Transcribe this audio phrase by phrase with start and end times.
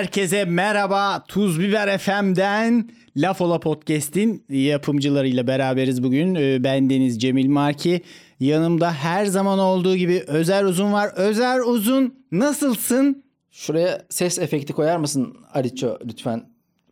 [0.00, 1.24] Herkese merhaba.
[1.28, 6.34] Tuz Biber FM'den Laf Ola Podcast'in yapımcılarıyla beraberiz bugün.
[6.34, 8.00] Ee, Ben Deniz Cemil Marki.
[8.40, 11.10] Yanımda her zaman olduğu gibi Özer Uzun var.
[11.16, 13.24] Özer Uzun nasılsın?
[13.50, 16.44] Şuraya ses efekti koyar mısın Ariço lütfen?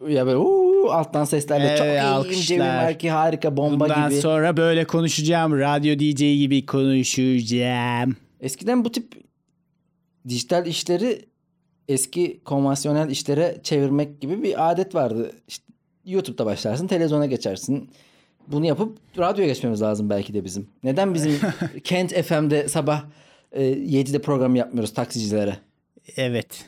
[0.08, 2.42] Ya böyle uuu, alttan seslerle Evet, çok iyiyim.
[2.42, 4.20] Cemil Marki harika bomba Bundan gibi.
[4.20, 5.58] sonra böyle konuşacağım.
[5.58, 8.16] Radyo DJ gibi konuşacağım.
[8.40, 9.12] Eskiden bu tip
[10.28, 11.28] dijital işleri
[11.88, 15.32] eski konvansiyonel işlere çevirmek gibi bir adet vardı.
[15.48, 15.64] İşte
[16.04, 17.90] YouTube'da başlarsın, televizyona geçersin.
[18.46, 20.68] Bunu yapıp radyoya geçmemiz lazım belki de bizim.
[20.84, 21.32] Neden bizim
[21.84, 23.04] Kent FM'de sabah
[23.52, 25.56] e, 7'de program yapmıyoruz taksicilere?
[26.16, 26.64] Evet.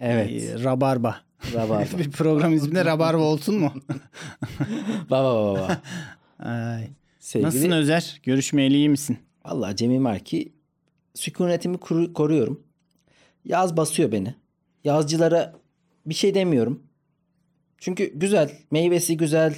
[0.00, 0.30] Evet.
[0.30, 1.16] Ee, Rabarba.
[1.54, 1.98] Rabarba.
[1.98, 3.72] bir program ismi Rabarba olsun mu?
[5.10, 5.82] baba baba baba.
[6.38, 6.88] Ay.
[7.18, 8.20] Sevgili Nasılsın Özer?
[8.22, 9.18] Görüşmeyeli iyi misin?
[9.44, 10.52] Vallahi Cemil Marki
[11.14, 11.78] sükunetimi
[12.14, 12.62] koruyorum.
[13.44, 14.34] Yaz basıyor beni.
[14.84, 15.54] Yazcılara
[16.06, 16.82] bir şey demiyorum.
[17.78, 18.50] Çünkü güzel.
[18.70, 19.54] Meyvesi güzel.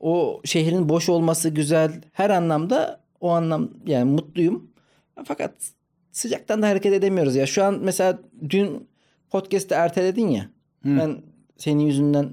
[0.00, 2.00] O şehrin boş olması güzel.
[2.12, 4.70] Her anlamda o anlam yani mutluyum.
[5.24, 5.52] Fakat
[6.12, 7.46] sıcaktan da hareket edemiyoruz ya.
[7.46, 8.18] Şu an mesela
[8.50, 8.88] dün
[9.30, 10.48] podcast'te erteledin ya.
[10.84, 11.22] Ben
[11.56, 12.28] senin yüzünden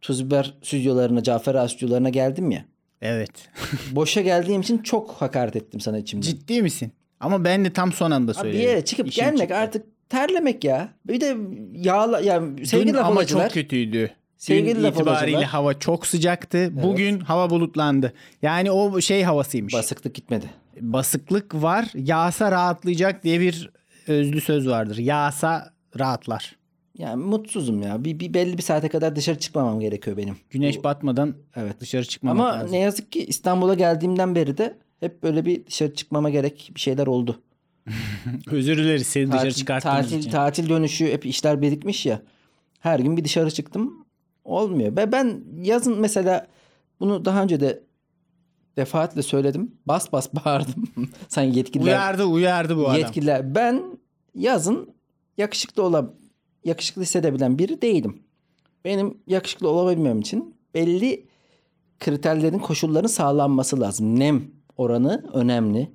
[0.00, 2.64] Tuz Biber stüdyolarına, Cafer Ağa stüdyolarına geldim ya.
[3.02, 3.30] Evet.
[3.92, 6.22] Boşa geldiğim için çok hakaret ettim sana içimden.
[6.22, 6.92] Ciddi misin?
[7.20, 8.60] Ama ben de tam son anda Abi söyledim.
[8.60, 9.56] bir yere çıkıp İşim gelmek çıktı.
[9.56, 10.88] artık terlemek ya.
[11.06, 11.36] Bir de
[11.72, 14.10] yağla yani sevgili Dün ama çok kötüydü.
[14.36, 16.82] Sevgili Dün itibariyle hava çok sıcaktı.
[16.82, 18.12] Bugün hava bulutlandı.
[18.42, 19.74] Yani o şey havasıymış.
[19.74, 20.46] Basıklık gitmedi.
[20.80, 21.88] Basıklık var.
[21.94, 23.70] Yağsa rahatlayacak diye bir
[24.06, 24.96] özlü söz vardır.
[24.96, 26.56] Yağsa rahatlar.
[26.98, 28.04] Yani mutsuzum ya.
[28.04, 30.36] Bir, bir belli bir saate kadar dışarı çıkmamam gerekiyor benim.
[30.50, 31.80] Güneş batmadan Evet.
[31.80, 32.72] dışarı çıkmamak Ama lazım.
[32.72, 37.06] ne yazık ki İstanbul'a geldiğimden beri de hep böyle bir dışarı çıkmama gerek bir şeyler
[37.06, 37.42] oldu.
[38.50, 40.30] Özür dileriz seni dışarı Tatil, çıkarttığımız tatil, için.
[40.30, 42.22] tatil dönüşü hep işler birikmiş ya.
[42.80, 44.06] Her gün bir dışarı çıktım.
[44.44, 44.96] Olmuyor.
[44.96, 46.46] Ve ben yazın mesela
[47.00, 47.82] bunu daha önce de
[48.76, 49.74] defaatle söyledim.
[49.86, 50.88] Bas bas bağırdım.
[51.28, 52.98] Sanki yetkililer uyardı uyardı bu adam.
[52.98, 53.54] yetkililer.
[53.54, 53.98] Ben
[54.34, 54.94] yazın
[55.38, 56.14] yakışıklı olan,
[56.64, 58.22] yakışıklı hissedebilen biri değilim.
[58.84, 61.26] Benim yakışıklı olabilmem için belli
[62.00, 64.20] kriterlerin, koşulların sağlanması lazım.
[64.20, 64.42] Nem
[64.76, 65.90] oranı önemli.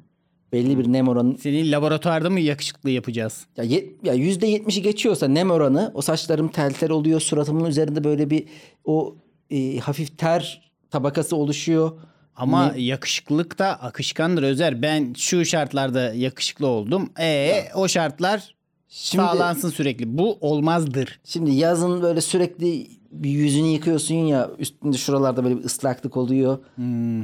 [0.51, 1.37] Belli bir nem oranı.
[1.37, 3.45] Seni laboratuvarda mı yakışıklı yapacağız?
[3.57, 7.19] Ya, ye- ya %70'i geçiyorsa nem oranı o saçlarım tel tel oluyor.
[7.19, 8.45] Suratımın üzerinde böyle bir
[8.85, 9.15] o
[9.49, 11.91] e, hafif ter tabakası oluşuyor.
[12.35, 14.81] Ama yakışıklılık da akışkandır Özer.
[14.81, 17.09] Ben şu şartlarda yakışıklı oldum.
[17.19, 18.55] E o şartlar
[18.87, 20.17] Şimdi- sağlansın sürekli.
[20.17, 21.19] Bu olmazdır.
[21.25, 26.57] Şimdi yazın böyle sürekli bir yüzünü yıkıyorsun ya üstünde şuralarda böyle bir ıslaklık oluyor.
[26.75, 27.21] Hmm.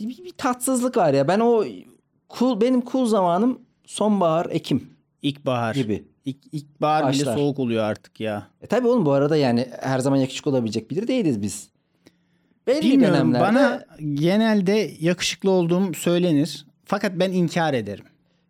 [0.00, 1.28] Bir, bir- bir tatsızlık var ya.
[1.28, 1.64] Ben o
[2.30, 4.90] cool benim cool zamanım sonbahar, ekim
[5.22, 5.74] İlkbahar.
[5.74, 6.04] gibi.
[6.24, 7.36] İlk, ilkbahar bile Başlar.
[7.36, 8.48] soğuk oluyor artık ya.
[8.62, 11.68] E tabii oğlum bu arada yani her zaman yakışıklı olabilecek biri değiliz biz.
[12.66, 13.84] Belli Bilmiyorum dönemlerde bana
[14.14, 16.66] genelde yakışıklı olduğum söylenir.
[16.84, 18.04] Fakat ben inkar ederim.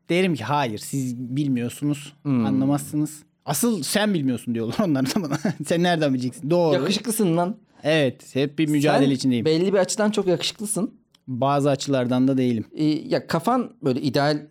[0.08, 2.12] Derim ki hayır siz bilmiyorsunuz.
[2.22, 2.46] Hmm.
[2.46, 3.22] Anlamazsınız.
[3.44, 5.38] Asıl sen bilmiyorsun diyorlar onlar da bana.
[5.66, 6.50] sen nereden bileceksin?
[6.50, 6.74] Doğru.
[6.74, 7.56] yakışıklısın lan.
[7.82, 9.44] Evet hep bir mücadele Sen içindeyim.
[9.44, 10.94] belli bir açıdan çok yakışıklısın.
[11.28, 12.64] Bazı açılardan da değilim.
[12.74, 14.46] E, ya kafan böyle ideal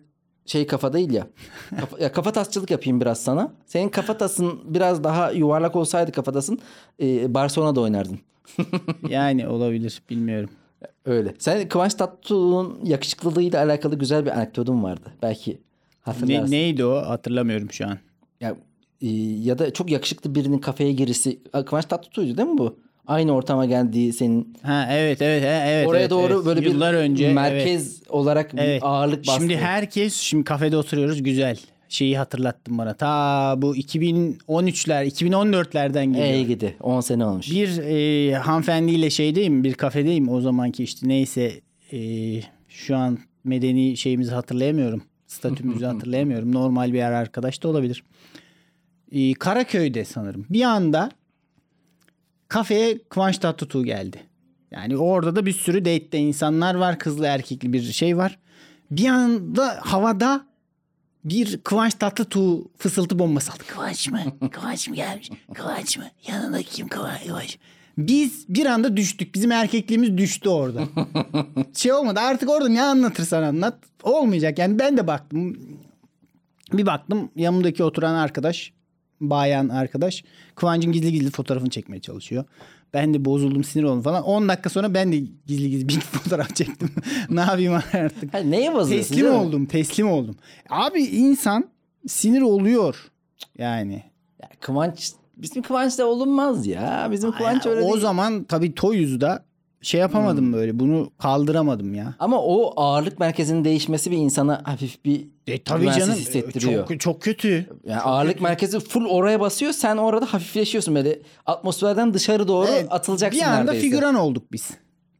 [0.46, 1.26] şey kafa değil ya.
[1.80, 3.52] Kafa, ya kafa tasçılık yapayım biraz sana.
[3.66, 6.58] Senin kafa tasın biraz daha yuvarlak olsaydı kafatasın
[7.02, 8.18] e, Barcelona'da oynardın.
[9.08, 10.50] Yani olabilir bilmiyorum.
[11.04, 11.34] Öyle.
[11.38, 15.12] Sen Kıvanç Tatlıtuğ'un yakışıklılığıyla alakalı güzel bir anekdotun vardı.
[15.22, 15.58] Belki Ne,
[16.00, 16.50] hatırlarsın.
[16.52, 17.98] neydi o hatırlamıyorum şu an.
[18.40, 18.56] Ya,
[19.00, 21.40] e, ya da çok yakışıklı birinin kafeye girisi.
[21.66, 22.78] Kıvanç Tatlıtuğ'ydu değil mi bu?
[23.08, 24.56] Aynı ortama geldiği senin.
[24.62, 25.88] Ha evet evet evet.
[25.88, 26.44] Oraya evet, doğru evet.
[26.46, 28.82] böyle Yıllar bir önce merkez olarak bir Evet.
[28.84, 29.40] ağırlık bastı.
[29.40, 31.58] Şimdi herkes şimdi kafede oturuyoruz güzel.
[31.88, 32.94] Şeyi hatırlattın bana.
[32.94, 36.26] Ta bu 2013'ler 2014'lerden geliyor.
[36.26, 37.50] Ey gidi 10 sene olmuş.
[37.50, 41.52] Bir e, hanımefendiyle şeydeyim bir kafedeyim o zamanki işte neyse
[41.92, 41.98] e,
[42.68, 45.02] şu an medeni şeyimizi hatırlayamıyorum.
[45.26, 46.54] Statümüzü hatırlayamıyorum.
[46.54, 48.04] Normal bir yer arkadaş da olabilir.
[49.12, 50.46] E, Karaköy'de sanırım.
[50.50, 51.10] Bir anda
[52.48, 54.22] kafeye Kıvanç Tatlıtuğ geldi.
[54.70, 56.98] Yani orada da bir sürü date'de insanlar var.
[56.98, 58.38] Kızlı erkekli bir şey var.
[58.90, 60.46] Bir anda havada
[61.24, 63.62] bir Kıvanç Tatlıtuğ fısıltı bombası aldı.
[63.66, 64.20] Kıvanç mı?
[64.50, 65.30] Kıvanç mı gelmiş?
[65.54, 66.04] Kıvanç mı?
[66.28, 67.26] Yanında kim Kıvanç?
[67.26, 67.58] Kıvanç.
[67.98, 69.34] Biz bir anda düştük.
[69.34, 70.80] Bizim erkekliğimiz düştü orada.
[71.76, 72.20] şey olmadı.
[72.20, 73.78] Artık orada ne anlatırsan anlat.
[74.02, 74.58] Olmayacak.
[74.58, 75.56] Yani ben de baktım.
[76.72, 78.72] Bir baktım yanımdaki oturan arkadaş
[79.20, 80.24] bayan arkadaş
[80.54, 82.44] Kıvancın gizli gizli fotoğrafını çekmeye çalışıyor.
[82.94, 84.22] Ben de bozuldum sinir oldum falan.
[84.22, 85.16] 10 dakika sonra ben de
[85.46, 86.90] gizli gizli bir fotoğraf çektim.
[87.30, 88.34] ne yapayım artık.
[88.34, 89.14] Ha, neye bozuyorsun?
[89.14, 90.36] Teslim oldum teslim oldum.
[90.70, 91.68] Abi insan
[92.06, 93.10] sinir oluyor
[93.58, 94.02] yani.
[94.42, 97.08] Ya Kıvanç Bizim Kıvanç'la olunmaz ya.
[97.10, 98.00] Bizim Kıvanç Ya, öyle o değil.
[98.00, 99.44] zaman tabii Toyuz'da
[99.82, 100.52] şey yapamadım Hmm.
[100.52, 100.78] böyle.
[100.78, 102.14] Bunu kaldıramadım ya.
[102.18, 106.88] Ama o ağırlık merkezinin değişmesi bir insana hafif bir E tabii canım hissettiriyor.
[106.88, 107.66] çok çok kötü.
[107.86, 109.72] Yani ağırlık merkezi full oraya basıyor.
[109.72, 113.80] Sen orada hafifleşiyorsun böyle atmosferden dışarı doğru Evet, atılacaksın Bir anda neredeyse.
[113.80, 114.70] figüran olduk biz.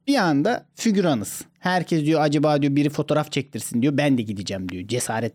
[0.07, 1.43] Bir anda figüranız.
[1.59, 3.97] Herkes diyor acaba diyor biri fotoğraf çektirsin diyor.
[3.97, 4.89] Ben de gideceğim diyor.
[4.89, 5.33] Cesaret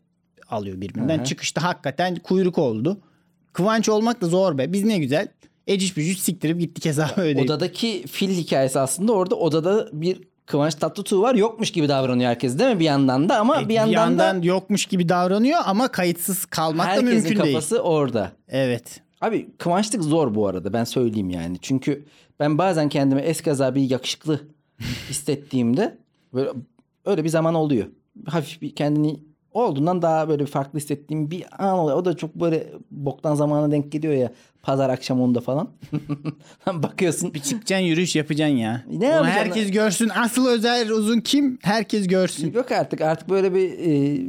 [0.49, 1.17] alıyor birbirinden.
[1.17, 1.25] Hı hı.
[1.25, 3.01] Çıkışta hakikaten kuyruk oldu.
[3.53, 4.73] Kıvanç olmak da zor be.
[4.73, 5.27] Biz ne güzel.
[5.67, 7.49] Eciş bücüş siktirip gittik hesabı ödeyip.
[7.49, 12.73] Odadaki fil hikayesi aslında orada odada bir Kıvanç Tatlıtuğ var yokmuş gibi davranıyor herkes değil
[12.73, 16.87] mi bir yandan da ama E, bir yandan, da yokmuş gibi davranıyor ama kayıtsız kalmak
[16.87, 17.55] da herkesin mümkün değil.
[17.55, 18.31] kafası orada.
[18.47, 19.01] Evet.
[19.21, 21.57] Abi kıvançlık zor bu arada ben söyleyeyim yani.
[21.61, 22.05] Çünkü
[22.39, 24.41] ben bazen kendimi eskaza bir yakışıklı
[25.09, 25.97] hissettiğimde
[26.33, 26.49] böyle
[27.05, 27.87] öyle bir zaman oluyor.
[28.25, 29.19] Hafif bir kendini
[29.53, 31.97] olduğundan daha böyle farklı hissettiğim bir an oluyor.
[31.97, 34.31] O da çok böyle boktan zamana denk geliyor ya.
[34.63, 35.69] Pazar akşam onda falan.
[36.73, 37.33] Bakıyorsun.
[37.33, 38.83] Bir çıkacaksın yürüyüş yapacaksın ya.
[38.99, 40.09] Ne Onu herkes görsün.
[40.09, 41.59] Asıl özel uzun kim?
[41.61, 42.53] Herkes görsün.
[42.53, 44.21] Yok artık artık böyle bir e,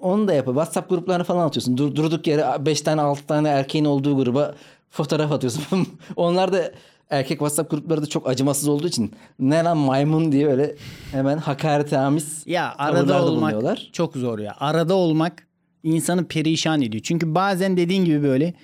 [0.00, 0.56] onu da yapıyor.
[0.56, 1.76] WhatsApp gruplarını falan atıyorsun.
[1.76, 4.54] Dur, durduk yere 5 tane 6 tane erkeğin olduğu gruba
[4.90, 5.86] fotoğraf atıyorsun.
[6.16, 6.72] Onlar da
[7.10, 10.76] erkek WhatsApp grupları da çok acımasız olduğu için ne lan maymun diye öyle
[11.12, 13.88] hemen hakaret amiz Ya arada olmak bulunuyorlar.
[13.92, 14.54] çok zor ya.
[14.60, 15.46] Arada olmak
[15.82, 17.02] insanı perişan ediyor.
[17.02, 18.54] Çünkü bazen dediğin gibi böyle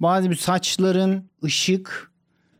[0.00, 2.10] bazı bir saçların ışık,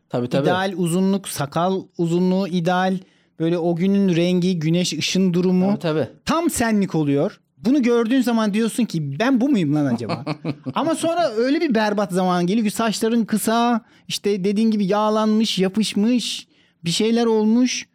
[0.09, 0.43] Tabii tabii.
[0.43, 2.97] ideal uzunluk, sakal uzunluğu ideal.
[3.39, 6.07] Böyle o günün rengi, güneş ışın durumu Tabii tabii.
[6.25, 7.39] tam senlik oluyor.
[7.65, 10.25] Bunu gördüğün zaman diyorsun ki ben bu muyum lan acaba?
[10.73, 16.47] Ama sonra öyle bir berbat zaman geliyor ki saçların kısa, işte dediğin gibi yağlanmış, yapışmış,
[16.85, 17.87] bir şeyler olmuş.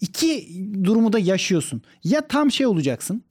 [0.00, 0.48] İki
[0.84, 1.82] durumu da yaşıyorsun.
[2.04, 3.22] Ya tam şey olacaksın.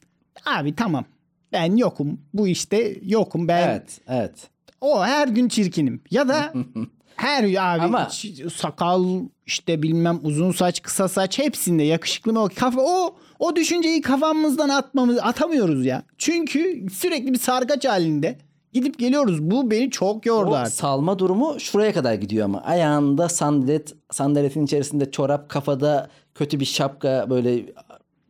[0.46, 1.06] Abi tamam.
[1.52, 2.22] Ben yokum.
[2.34, 3.48] Bu işte yokum.
[3.48, 4.50] Ben Evet, evet.
[4.82, 6.02] o her gün çirkinim.
[6.12, 6.54] Ya da
[7.16, 8.10] her abi Ama-
[8.56, 14.02] sakal işte bilmem uzun saç kısa saç hepsinde yakışıklı mı o kafa o o düşünceyi
[14.02, 16.04] kafamızdan atmamız atamıyoruz ya.
[16.18, 18.38] Çünkü sürekli bir sarkaç halinde
[18.74, 19.42] gidip geliyoruz.
[19.52, 20.74] Bu beni çok yordu O artık.
[20.76, 22.62] salma durumu şuraya kadar gidiyor ama.
[22.62, 27.66] Ayağında sandalet, sandaletin içerisinde çorap, kafada kötü bir şapka böyle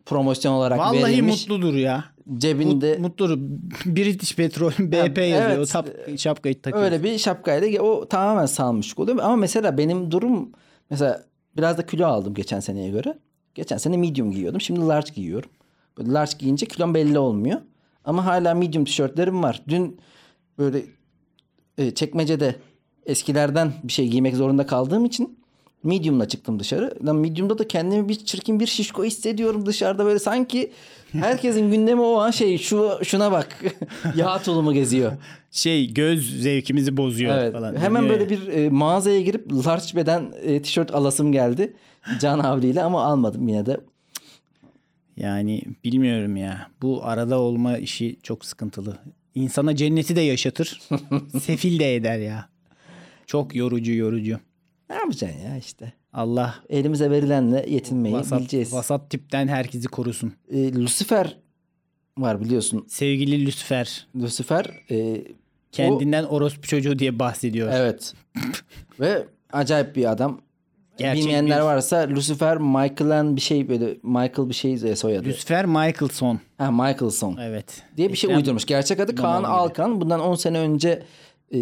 [0.06, 1.48] promosyon olarak Vallahi verilmiş.
[1.48, 2.04] mutludur ya.
[2.38, 3.38] Cebinde Mut, mutludur.
[3.86, 5.52] British Petrol BP yazıyor.
[5.58, 5.70] evet.
[5.72, 5.88] Tap,
[6.18, 6.84] şapkayı takıyor.
[6.86, 9.18] Öyle bir şapkayla o tamamen salmışlık oluyor.
[9.22, 10.52] Ama mesela benim durum
[10.90, 11.24] mesela
[11.58, 13.18] biraz da kilo aldım geçen seneye göre.
[13.58, 14.62] Geçen sene medium giyiyordum.
[14.62, 15.50] Şimdi large giyiyorum.
[15.98, 17.62] Böyle large giyince kilom belli olmuyor.
[18.06, 19.62] Ama hala medium tişörtlerim var.
[19.68, 20.00] Dün
[20.58, 20.86] böyle
[21.78, 22.56] e, çekmecede
[23.06, 25.40] eskilerden bir şey giymek zorunda kaldığım için
[25.84, 26.94] medium'la çıktım dışarı.
[27.06, 30.72] Lan medium'da da kendimi bir çirkin bir şişko hissediyorum dışarıda böyle sanki
[31.12, 33.64] herkesin gündemi o an şey şu şuna bak.
[34.16, 35.12] Yağ tulumu geziyor.
[35.52, 37.54] Şey göz zevkimizi bozuyor Evet.
[37.54, 37.76] falan.
[37.76, 41.74] Hemen böyle bir e, mağazaya girip large beden e, tişört alasım geldi.
[42.20, 43.80] Can havliyle ama almadım yine de.
[45.18, 46.68] Yani bilmiyorum ya.
[46.82, 48.98] Bu arada olma işi çok sıkıntılı.
[49.36, 50.82] İnsana cenneti de yaşatır.
[51.42, 52.50] sefil de eder ya.
[53.26, 54.40] Çok yorucu yorucu.
[54.90, 55.94] Ne yapacaksın ya işte.
[56.14, 58.74] Allah Elimize verilenle yetinmeyi vasat, bileceğiz.
[58.74, 60.34] vasat tipten herkesi korusun.
[60.52, 61.38] E, Lucifer
[62.18, 62.86] var biliyorsun.
[62.90, 65.24] Sevgili Lucifer Lucifer e,
[65.72, 67.70] kendinden orospu çocuğu diye bahsediyor.
[67.74, 68.14] evet.
[69.00, 70.42] Ve acayip bir adam.
[70.98, 75.30] Gerçek Bilmeyenler bir- varsa Lucifer Michael'an bir şey böyle Michael bir şey soyadı.
[75.30, 76.40] Lucifer Michelson.
[76.58, 77.38] ha Michaelson.
[77.42, 77.84] Evet.
[77.98, 78.66] diye bir şey Ekrem uydurmuş.
[78.66, 79.44] Gerçek adı Kaan.
[79.44, 80.02] Alkan.
[80.02, 81.04] Bundan 10 sene önce
[81.54, 81.58] e,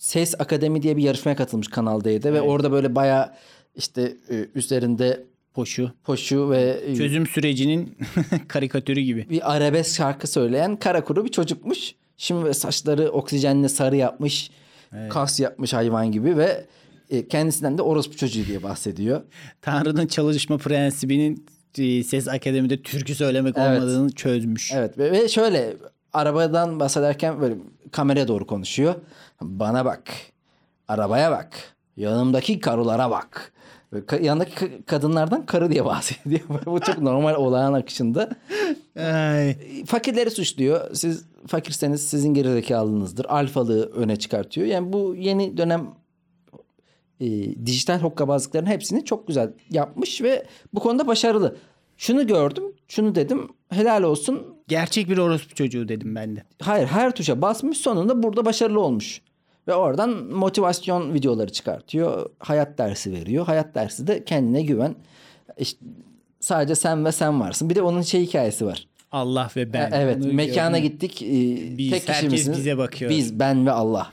[0.00, 2.48] Ses Akademi diye bir yarışmaya katılmış Kanal D'de ve Evet.
[2.48, 3.36] orada böyle baya
[3.76, 5.90] işte e, üzerinde Poşu.
[6.04, 7.98] poşu ve e, Çözüm sürecinin
[8.48, 9.26] karikatürü gibi.
[9.30, 11.94] bir arabesk şarkı söyleyen kara kuru bir çocukmuş.
[12.16, 14.50] Şimdi saçları oksijenle sarı yapmış.
[15.10, 16.64] Kas yapmış hayvan gibi ve
[17.10, 19.22] e, kendisinden de orospu çocuğu diye bahsediyor.
[19.62, 21.46] Tanrı'nın çalışma prensibinin
[22.04, 23.68] Ses Akademi'de türkü söylemek Evet.
[23.80, 24.72] olmadığını çözmüş.
[24.72, 25.76] Evet ve, ve şöyle
[26.12, 27.54] arabadan bahsederken böyle
[27.92, 28.94] kameraya doğru konuşuyor.
[29.40, 30.02] Bana bak.
[30.88, 31.76] Arabaya bak.
[31.96, 33.52] Yanımdaki karılara bak.
[33.92, 36.40] Ka- yanındaki ka- kadınlardan karı diye bahsediyor.
[36.66, 38.30] Bu çok normal olağan akışında.
[38.98, 39.56] Ay.
[39.86, 40.94] Fakirleri suçluyor.
[40.94, 43.24] Siz fakirseniz sizin gerizekalınızdır.
[43.24, 44.66] Alfalığı öne çıkartıyor.
[44.66, 45.86] Yani bu yeni dönem
[47.20, 47.26] e,
[47.66, 51.56] dijital hokkabazlıkların hepsini çok güzel yapmış ve bu konuda başarılı.
[51.96, 53.48] Şunu gördüm, şunu dedim.
[53.68, 54.46] Helal olsun.
[54.70, 56.42] Gerçek bir orospu çocuğu dedim ben de.
[56.62, 59.20] Hayır her tuşa basmış sonunda burada başarılı olmuş.
[59.68, 62.30] Ve oradan motivasyon videoları çıkartıyor.
[62.38, 63.46] Hayat dersi veriyor.
[63.46, 64.94] Hayat dersi de kendine güven.
[65.58, 65.78] İşte
[66.40, 67.70] sadece sen ve sen varsın.
[67.70, 68.86] Bir de onun şey hikayesi var.
[69.12, 69.90] Allah ve ben.
[69.92, 70.90] E, evet Onu mekana gördüm.
[70.90, 71.22] gittik.
[71.22, 72.58] Ee, Biz, tek herkes misiniz?
[72.58, 73.10] bize bakıyor.
[73.10, 74.10] Biz ben ve Allah.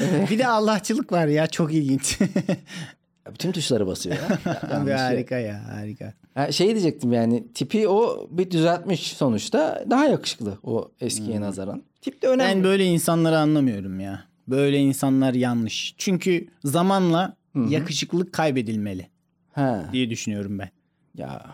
[0.30, 2.18] bir de Allahçılık var ya çok ilginç.
[3.26, 4.58] Ya Bütün tuşlara basıyor ya.
[4.80, 6.14] Abi harika ya harika.
[6.34, 9.84] Ha, şey diyecektim yani tipi o bir düzeltmiş sonuçta.
[9.90, 11.82] Daha yakışıklı o eskiye nazaran.
[12.00, 12.54] Tip de önemli.
[12.56, 14.24] Ben böyle insanları anlamıyorum ya.
[14.48, 15.94] Böyle insanlar yanlış.
[15.98, 17.36] Çünkü zamanla
[17.68, 19.08] yakışıklık kaybedilmeli
[19.52, 19.88] Ha.
[19.92, 20.68] diye düşünüyorum ben.
[21.14, 21.46] Ya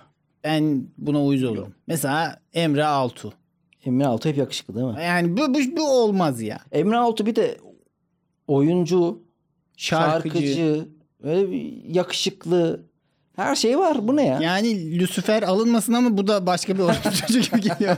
[0.45, 1.75] Ben buna uyuz olurum.
[1.87, 3.33] Mesela Emre Altu.
[3.85, 4.97] Emre Altuğ hep yakışıklı değil mi?
[5.05, 6.61] Yani bu, bu, bu olmaz ya.
[6.73, 7.59] Emre Altuğ bir de
[8.47, 9.23] oyuncu,
[9.77, 10.35] Şarkıcı.
[10.39, 10.89] şarkıcı,
[11.25, 12.81] böyle bir yakışıklı.
[13.37, 14.09] Her şey var.
[14.09, 14.41] Bu ne ya?
[14.41, 17.97] Yani Lucifer alınmasın ama bu da başka bir orospu çocuğu gibi geliyor.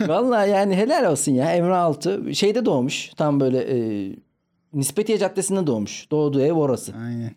[0.00, 1.52] Vallahi yani helal olsun ya.
[1.54, 3.10] Emre Altuğ şeyde doğmuş.
[3.16, 3.76] Tam böyle e,
[4.72, 6.10] Nispetiye Caddesi'nde doğmuş.
[6.10, 6.92] Doğduğu ev orası.
[7.04, 7.34] Aynen.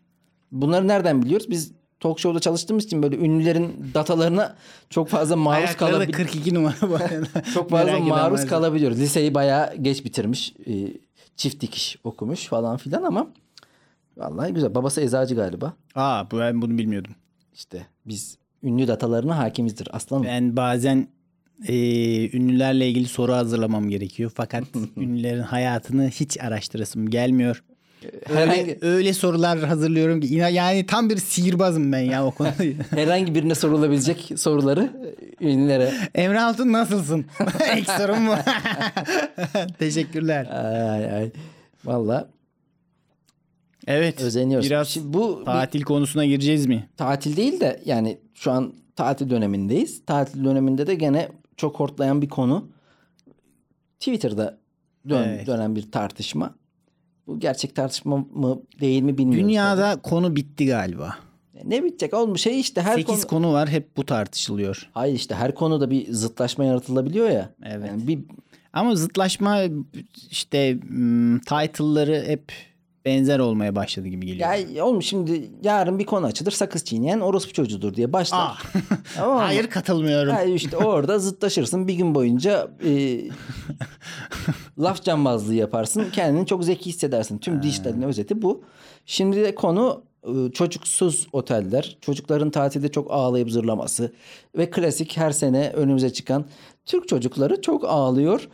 [0.52, 1.48] Bunları nereden biliyoruz?
[1.50, 4.56] Biz talk show'da çalıştığımız için böyle ünlülerin datalarına
[4.90, 6.32] çok fazla maruz kalabiliyoruz.
[6.32, 7.44] 42 numara bu arada.
[7.54, 9.00] Çok fazla maruz kalabiliyoruz.
[9.00, 10.54] Liseyi bayağı geç bitirmiş.
[10.68, 10.74] e,
[11.38, 13.28] çift dikiş okumuş falan filan ama
[14.18, 14.76] vallahi güzel.
[14.76, 15.74] Babası eczacı galiba.
[15.96, 17.16] Aa ben bunu bilmiyordum.
[17.54, 20.24] İşte biz ünlü datalarına hakimizdir aslanım.
[20.26, 21.08] Ben bazen
[21.68, 21.76] e,
[22.38, 24.32] ünlülerle ilgili soru hazırlamam gerekiyor.
[24.36, 24.64] Fakat
[24.98, 27.64] ünlülerin hayatını hiç araştırasım gelmiyor.
[28.30, 32.54] Öyle, Herhangi, öyle sorular hazırlıyorum ki yani tam bir sihirbazım ben ya o konuda.
[32.90, 34.90] herhangi birine sorulabilecek soruları
[35.42, 35.94] ünlülere.
[36.16, 37.26] Emre Altun nasılsın?
[37.78, 38.36] İlk sorum bu.
[39.80, 40.48] Teşekkürler.
[40.52, 41.32] Ay ay.
[41.86, 42.30] Valla
[43.88, 44.22] Evet.
[44.22, 44.70] özeniyoruz.
[44.70, 46.90] Biraz Şimdi bu bir tatil konusuna gireceğiz mi?
[46.98, 50.06] tatil değil de yani şu an tatil dönemindeyiz.
[50.06, 52.68] Tatil döneminde de gene çok hortlayan bir konu.
[54.00, 54.58] Twitter'da
[55.10, 55.48] dön, Evet.
[55.48, 56.56] dönen bir tartışma.
[57.28, 59.50] Bu gerçek tartışma mı değil mi bilmiyorum.
[59.50, 61.16] Dünyada konu bitti galiba.
[61.54, 61.70] tabii.
[61.70, 63.28] Ne bitecek oğlum şey işte her 8 konu...
[63.28, 64.90] konu var hep bu tartışılıyor.
[64.94, 67.50] Hayır işte her konuda bir zıtlaşma yaratılabiliyor ya.
[67.64, 67.88] Evet.
[67.88, 68.20] Yani bir
[68.74, 69.62] Ama zıtlaşma
[70.32, 72.52] işte hmm, title'ları hep
[73.06, 74.54] benzer olmaya başladı gibi geliyor.
[74.76, 78.40] ya oğlum şimdi yarın bir konu açılır sakız çiğneyen orospu çocuğudur diye başlar.
[78.40, 78.76] Ah.
[79.28, 79.34] Mı?
[79.34, 80.34] Hayır katılmıyorum.
[80.34, 83.22] Ha işte orada zıtlaşırsın bir gün boyunca e,
[84.80, 87.38] laf cambazlığı yaparsın kendini çok zeki hissedersin.
[87.38, 88.64] Tüm dijitalin özeti bu.
[89.06, 94.14] Şimdi de konu e, çocuksuz oteller, çocukların tatilde çok ağlayıp zırlaması
[94.58, 96.46] ve klasik her sene önümüze çıkan
[96.86, 98.50] Türk çocukları çok ağlıyor.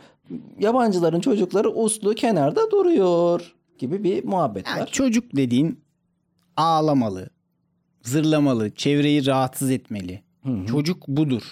[0.58, 4.86] Yabancıların çocukları uslu kenarda duruyor gibi bir muhabbet Ya var.
[4.92, 5.80] çocuk dediğin
[6.56, 7.30] ağlamalı,
[8.02, 10.22] zırlamalı, çevreyi rahatsız etmeli.
[10.70, 11.42] Çocuk budur.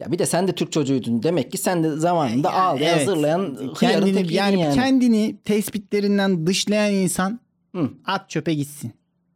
[0.00, 3.06] Ya bir de sen de Türk çocuğuydun demek ki sen de zamanında ağlayan, Evet.
[3.08, 4.74] zırlayan kendini yani, yani.
[4.74, 7.40] kendini tespitlerinden dışlayan insan
[7.74, 7.90] Hı.
[8.06, 8.92] at çöpe gitsin.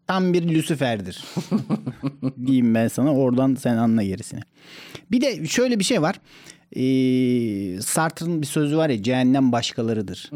[0.06, 1.24] Tam bir Lucifer'dir.
[2.46, 3.14] diyeyim ben sana.
[3.14, 4.40] Oradan sen anla gerisini.
[5.10, 6.20] Bir de şöyle bir şey var.
[6.76, 10.30] Ee, Sartre'ın bir sözü var ya cehennem başkalarıdır.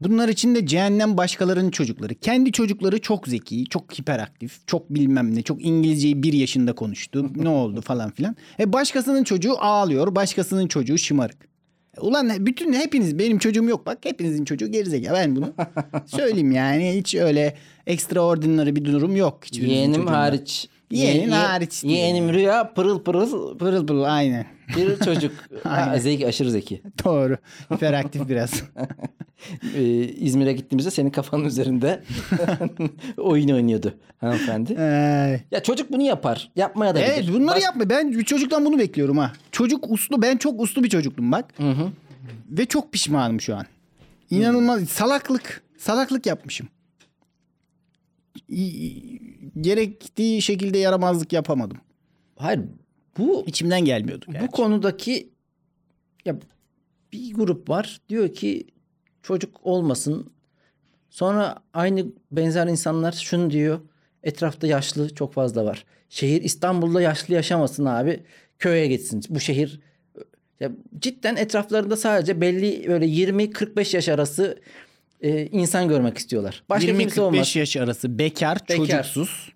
[0.00, 2.14] Bunlar için de cehennem başkalarının çocukları.
[2.14, 7.30] Kendi çocukları çok zeki, çok hiperaktif, çok bilmem ne, çok İngilizceyi bir yaşında konuştu.
[7.36, 8.36] ne oldu falan filan.
[8.60, 11.56] E başkasının çocuğu ağlıyor, başkasının çocuğu şımarık.
[12.00, 15.52] Ulan bütün hepiniz benim çocuğum yok bak hepinizin çocuğu gerizekalı ben bunu
[16.06, 17.56] söyleyeyim yani hiç öyle
[17.86, 19.40] extraordinary bir durum yok.
[19.52, 20.12] Yeğenim çocuğunda.
[20.12, 20.68] hariç.
[20.90, 21.84] Yeğenin Ye- hariç.
[21.84, 24.46] Yeğenim Rüya pırıl pırıl Pırıl pırıl aynen.
[24.76, 25.32] bir çocuk.
[25.62, 26.82] ha, zeki aşırı zeki.
[27.04, 27.36] Doğru.
[27.74, 28.62] Hiperaktif biraz.
[29.76, 32.02] Ee, İzmir'e gittiğimizde senin kafanın üzerinde
[33.16, 34.76] oyun oynuyordu hanımefendi.
[34.78, 36.50] Ee, Ya çocuk bunu yapar.
[36.56, 37.32] Yapmaya da evet bilir.
[37.34, 37.90] bunları Baş- yapma.
[37.90, 39.32] Ben bir çocuktan bunu bekliyorum ha.
[39.52, 40.22] Çocuk uslu.
[40.22, 41.54] Ben çok uslu bir çocuktum bak.
[42.50, 43.66] Ve çok pişmanım şu an.
[44.30, 44.88] İnanılmaz.
[44.88, 45.62] Salaklık.
[45.78, 46.68] Salaklık yapmışım.
[49.60, 51.78] Gerektiği şekilde yaramazlık yapamadım.
[52.36, 52.60] Hayır
[53.18, 54.24] bu İçimden gelmiyordu.
[54.28, 54.46] bu gerçi.
[54.46, 55.28] konudaki
[56.24, 56.36] ya
[57.12, 58.66] bir grup var diyor ki
[59.22, 60.30] çocuk olmasın.
[61.10, 63.80] Sonra aynı benzer insanlar şunu diyor.
[64.22, 65.84] Etrafta yaşlı çok fazla var.
[66.08, 68.22] Şehir İstanbul'da yaşlı yaşamasın abi.
[68.58, 69.22] Köye gitsin.
[69.28, 69.80] Bu şehir
[70.60, 74.60] ya cidden etraflarında sadece belli böyle 20-45 yaş arası
[75.20, 76.62] e, insan görmek istiyorlar.
[76.68, 77.48] Başka kimse olmaz.
[77.48, 78.76] 20-45 yaş arası bekar, Bekar.
[78.76, 79.52] çocuksuz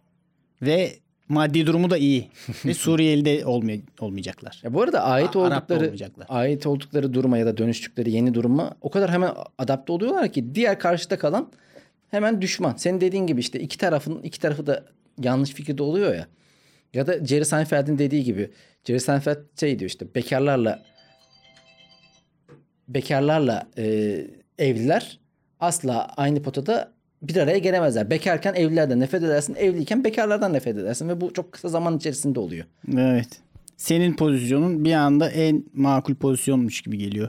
[0.62, 0.92] ve
[1.28, 2.28] maddi durumu da iyi.
[2.64, 4.60] ve Suriyeli de olmay- olmayacaklar.
[4.64, 5.94] Ya bu arada ait A- oldukları
[6.28, 10.78] ait oldukları duruma ya da dönüştükleri yeni duruma o kadar hemen adapte oluyorlar ki diğer
[10.78, 11.48] karşıda kalan
[12.10, 12.74] hemen düşman.
[12.76, 14.84] Senin dediğin gibi işte iki tarafın iki tarafı da
[15.22, 16.26] yanlış fikirde oluyor ya.
[16.94, 18.50] Ya da Jerry Seinfeld'in dediği gibi
[18.84, 20.82] Jerry Seinfeld şey diyor işte bekarlarla
[22.88, 23.84] bekarlarla e,
[24.58, 25.20] evliler
[25.60, 28.10] asla aynı potada bir araya gelemezler.
[28.10, 32.64] Bekarken evlilerden nefret edersin, evliyken bekarlardan nefret edersin ve bu çok kısa zaman içerisinde oluyor.
[32.96, 33.28] Evet.
[33.76, 37.28] Senin pozisyonun bir anda en makul pozisyonmuş gibi geliyor.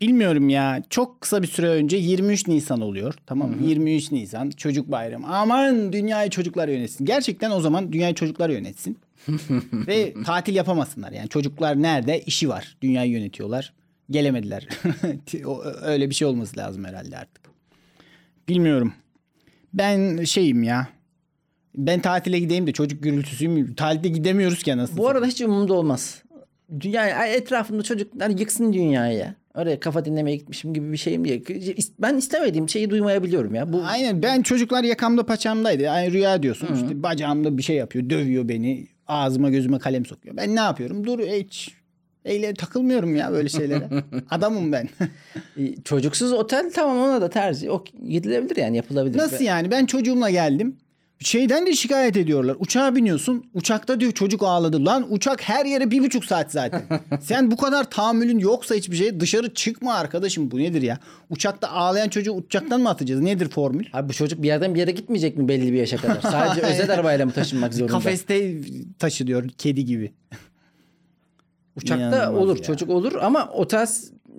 [0.00, 0.82] bilmiyorum ya.
[0.90, 3.14] Çok kısa bir süre önce 23 Nisan oluyor.
[3.26, 3.56] Tamam mı?
[3.66, 5.26] 23 Nisan çocuk bayramı.
[5.36, 7.04] Aman dünyayı çocuklar yönetsin.
[7.04, 8.98] Gerçekten o zaman dünyayı çocuklar yönetsin.
[9.72, 11.12] Ve tatil yapamasınlar.
[11.12, 12.20] Yani çocuklar nerede?
[12.20, 12.76] İşi var.
[12.82, 13.72] Dünyayı yönetiyorlar.
[14.10, 14.68] Gelemediler.
[15.82, 17.39] Öyle bir şey olması lazım herhalde artık.
[18.50, 18.92] Bilmiyorum.
[19.74, 20.88] Ben şeyim ya.
[21.74, 23.74] Ben tatile gideyim de çocuk gürültüsüyüm.
[23.74, 24.96] Tatilde gidemiyoruz ki nasıl?
[24.96, 26.22] Bu arada hiç umurumda olmaz.
[26.80, 29.34] Dünya etrafımda çocuklar yıksın dünyayı.
[29.54, 31.42] Oraya kafa dinlemeye gitmişim gibi bir şeyim diye.
[31.98, 33.72] Ben istemediğim şeyi duymayabiliyorum ya.
[33.72, 35.82] Bu Aynen ben çocuklar yakamda paçamdaydı.
[35.82, 40.36] Yani rüya diyorsun işte bacağımda bir şey yapıyor dövüyor beni ağzıma gözüme kalem sokuyor.
[40.36, 41.79] Ben ne yapıyorum dur hiç
[42.24, 43.88] eyle takılmıyorum ya böyle şeylere.
[44.30, 44.88] Adamım ben.
[45.84, 47.70] çocuksuz otel tamam ona da tercih.
[47.70, 49.18] O gidilebilir yani yapılabilir.
[49.18, 50.76] Nasıl yani ben çocuğumla geldim.
[51.22, 52.56] Şeyden de şikayet ediyorlar.
[52.58, 53.44] Uçağa biniyorsun.
[53.54, 54.86] Uçakta diyor çocuk ağladı.
[54.86, 56.82] Lan uçak her yere bir buçuk saat zaten.
[57.20, 60.50] Sen bu kadar tahammülün yoksa hiçbir şey dışarı çıkma arkadaşım.
[60.50, 60.98] Bu nedir ya?
[61.30, 63.20] Uçakta ağlayan çocuğu uçaktan mı atacağız?
[63.20, 63.84] Nedir formül?
[63.92, 66.20] Abi bu çocuk bir yerden bir yere gitmeyecek mi belli bir yaşa kadar?
[66.22, 67.92] Sadece özel arabayla mı taşınmak zorunda?
[67.92, 68.60] Kafeste
[68.98, 70.12] taşı diyor kedi gibi.
[71.82, 72.62] Uçakta İnanılmaz olur ya.
[72.62, 73.86] çocuk olur ama otel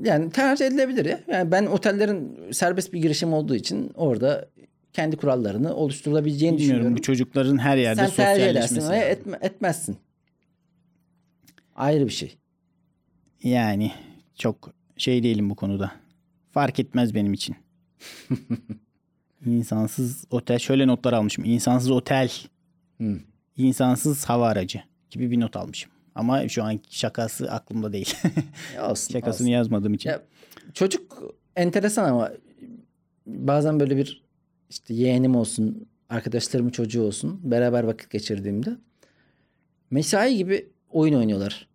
[0.03, 1.19] yani tercih edilebilir ya.
[1.27, 4.49] Yani ben otellerin serbest bir girişim olduğu için orada
[4.93, 6.97] kendi kurallarını oluşturulabileceğini Bilmiyorum düşünüyorum.
[6.97, 8.75] bu çocukların her yerde Sen sosyalleşmesi.
[8.75, 8.93] lazım.
[8.93, 9.97] etme- etmezsin.
[11.75, 12.35] Ayrı bir şey.
[13.43, 13.91] Yani
[14.37, 15.91] çok şey değilim bu konuda.
[16.51, 17.55] Fark etmez benim için.
[19.45, 20.59] İnsansız otel.
[20.59, 21.45] Şöyle notlar almışım.
[21.45, 22.31] İnsansız otel.
[23.01, 23.19] Hı.
[23.57, 25.91] insansız hava aracı gibi bir not almışım.
[26.15, 28.15] Ama şu an şakası aklımda değil.
[28.89, 29.53] Olsun, Şakasını olsun.
[29.53, 30.09] yazmadığım için.
[30.09, 30.21] Ya,
[30.73, 31.17] çocuk
[31.55, 32.31] enteresan ama
[33.25, 34.23] bazen böyle bir
[34.69, 38.69] işte yeğenim olsun, arkadaşlarımın çocuğu olsun beraber vakit geçirdiğimde
[39.91, 41.67] mesai gibi oyun oynuyorlar.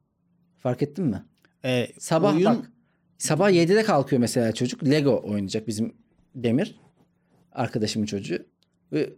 [0.58, 1.22] Fark ettin mi?
[1.64, 2.70] Ee, Sabah oyun- bak.
[3.18, 4.84] Sabah 7'de kalkıyor mesela çocuk.
[4.84, 5.94] Lego oynayacak bizim
[6.34, 6.76] Demir.
[7.52, 8.38] Arkadaşımın çocuğu.
[8.92, 9.10] Ve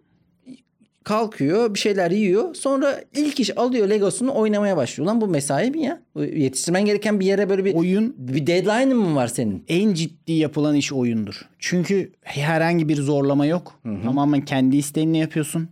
[1.05, 2.55] kalkıyor bir şeyler yiyor.
[2.55, 5.07] Sonra ilk iş alıyor Legosunu oynamaya başlıyor.
[5.07, 6.03] Lan bu mesai mi ya?
[6.17, 9.65] Yetiştirmen gereken bir yere böyle bir, oyun bir deadline'ın mı var senin?
[9.69, 11.49] en ciddi yapılan iş oyundur.
[11.59, 13.81] Çünkü herhangi bir zorlama yok.
[14.05, 15.69] Tamamen kendi isteğinle yapıyorsun.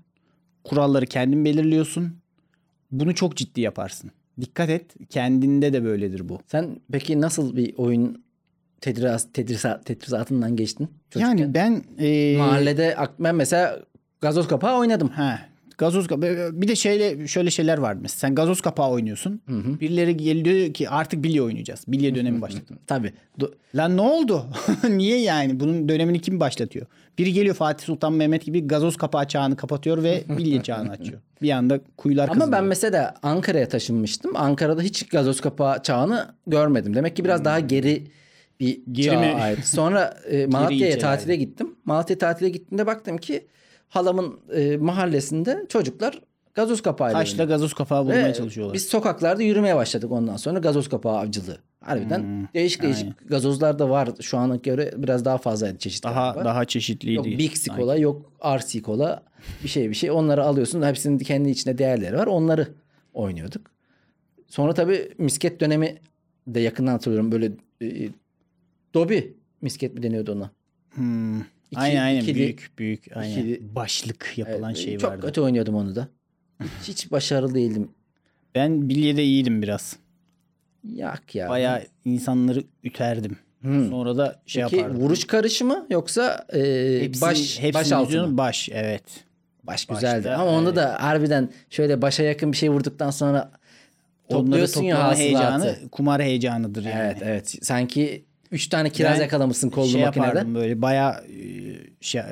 [0.64, 2.12] Kuralları kendin belirliyorsun.
[2.90, 4.10] Bunu çok ciddi yaparsın.
[4.40, 4.94] Dikkat et.
[5.10, 6.40] Kendinde de böyledir bu.
[6.46, 8.24] Sen peki nasıl bir oyun
[8.80, 10.88] tedris, tedrisa, tedrisatından geçtin?
[11.10, 11.36] Çocukken?
[11.36, 13.82] Yani ben e, Mahallede ben mesela
[14.20, 15.08] gazoz kapağı oynadım.
[15.08, 15.38] Ha,
[15.78, 16.50] gazoz kapağı.
[16.52, 18.18] Bir de şeyle şöyle şeyler var mesela.
[18.18, 19.40] Sen gazoz kapağı oynuyorsun.
[19.80, 21.84] Birileri geliyor ki artık bilye oynayacağız.
[21.88, 22.74] Bilye dönemi başladı.
[22.86, 23.12] Tabii.
[23.40, 24.46] Do- Lan ne oldu?
[24.88, 25.60] Niye yani?
[25.60, 26.86] Bunun dönemini kim başlatıyor?
[27.18, 31.20] Biri geliyor Fatih Sultan Mehmet gibi gazoz kapağı çağını kapatıyor ve bilye çağını açıyor.
[31.42, 32.52] Bir anda kuyular Ama kazılıyor.
[32.52, 34.36] ben mesela Ankara'ya taşınmıştım.
[34.36, 36.94] Ankara'da hiç gazoz kapağı çağını görmedim.
[36.94, 38.04] Demek ki biraz daha geri
[38.60, 39.26] bir Geri çağa mi?
[39.26, 39.64] ait.
[39.66, 40.98] Sonra e, Malatya'ya ilçelerde.
[40.98, 41.74] tatile gittim.
[41.84, 43.46] Malatya tatile gittiğimde baktım ki
[43.88, 46.20] halamın e, mahallesinde çocuklar
[46.54, 47.48] gazoz kapağıyla Taşla oynuyor.
[47.48, 48.74] gazoz kapağı Ve bulmaya çalışıyorlar.
[48.74, 51.58] Biz sokaklarda yürümeye başladık ondan sonra gazoz kapağı avcılığı.
[51.80, 54.08] Harbiden Hmm, değişik değişik gazozlar da var.
[54.20, 56.44] Şu ana göre biraz daha fazlaydı çeşitleri Daha var.
[56.44, 57.14] daha çeşitliydi.
[57.16, 59.22] Yok Bixi kola yok RC kola
[59.64, 60.82] bir şey bir şey onları alıyorsun.
[60.82, 62.26] Hepsinin kendi içinde değerleri var.
[62.26, 62.68] Onları
[63.14, 63.66] oynuyorduk.
[64.46, 65.98] Sonra tabii misket dönemi
[66.46, 67.32] de yakından hatırlıyorum.
[67.32, 68.08] Böyle e,
[68.94, 70.50] Dobi misket mi deniyordu ona?
[70.94, 71.40] Hmm.
[71.70, 73.30] İki- aynen aynen ikili- büyük büyük aynen.
[73.36, 75.26] ikili- Başlık yapılan E, şey Çok vardı.
[75.26, 76.08] kötü oynuyordum onu da.
[76.82, 77.88] Hiç, başarılı değildim.
[78.54, 79.96] Ben bilyede iyiydim biraz.
[80.94, 81.48] Yak ya.
[81.48, 83.36] Bayağı insanları üterdim.
[83.60, 83.90] Hmm.
[83.90, 85.00] Sonra da şey Peki yapardım.
[85.00, 86.58] vuruş karışımı yoksa e,
[87.02, 88.36] Hepsini- baş hepsini baş altı?
[88.36, 89.02] Baş evet.
[89.64, 90.30] Baş Başta, güzeldi.
[90.30, 93.50] Ama onda da harbiden şöyle başa yakın bir şey vurduktan sonra
[94.30, 95.18] topluyorsun ya hasılatı.
[95.22, 96.94] heyecanı kumar heyecanıdır yani.
[97.04, 97.58] Evet evet.
[97.62, 100.26] Sanki 3 tane kiraz Ben yakalamışsın kollu şey makinede.
[100.26, 101.40] yapardım böyle bayağı e,
[102.00, 102.22] şey,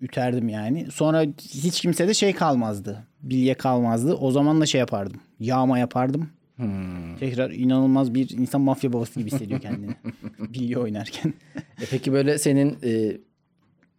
[0.00, 0.86] üterdim yani.
[0.92, 3.06] Sonra hiç kimse de şey kalmazdı.
[3.22, 4.14] Bilye kalmazdı.
[4.14, 5.20] O zaman da şey yapardım.
[5.40, 6.30] Yağma yapardım.
[6.56, 7.16] Hmm.
[7.16, 9.90] Tekrar inanılmaz bir insan mafya babası gibi hissediyor kendini.
[10.38, 11.34] bilye oynarken.
[11.56, 13.16] E peki böyle senin e,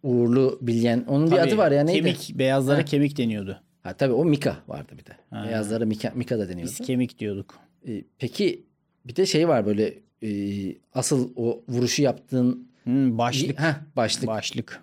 [0.02, 2.02] uğurlu bilyen onun bir Tabii, adı var ya neydi?
[2.02, 2.84] Kemik, beyazlara Ha.
[2.84, 3.60] kemik deniyordu.
[3.82, 5.12] Ha, tabii o Mika vardı bir de.
[5.30, 5.44] Ha.
[5.48, 6.72] Beyazlara Mika, Mika da deniyordu.
[6.80, 7.54] Biz kemik diyorduk.
[7.88, 8.66] E, peki
[9.04, 10.28] bir de şey var böyle e,
[10.94, 13.60] asıl o vuruşu yaptığın Hmm, başlık.
[13.60, 14.26] Heh, başlık.
[14.26, 14.82] Başlık.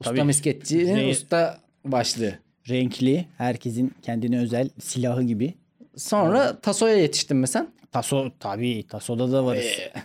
[0.00, 0.24] Usta Tabii.
[0.24, 2.34] misketçinin Re- usta başlığı.
[2.68, 3.26] Renkli.
[3.38, 5.54] Herkesin kendine özel silahı gibi.
[5.96, 7.68] Sonra tasoya yetiştin mi sen?
[7.92, 9.64] Taso tabii Taso'da da varız.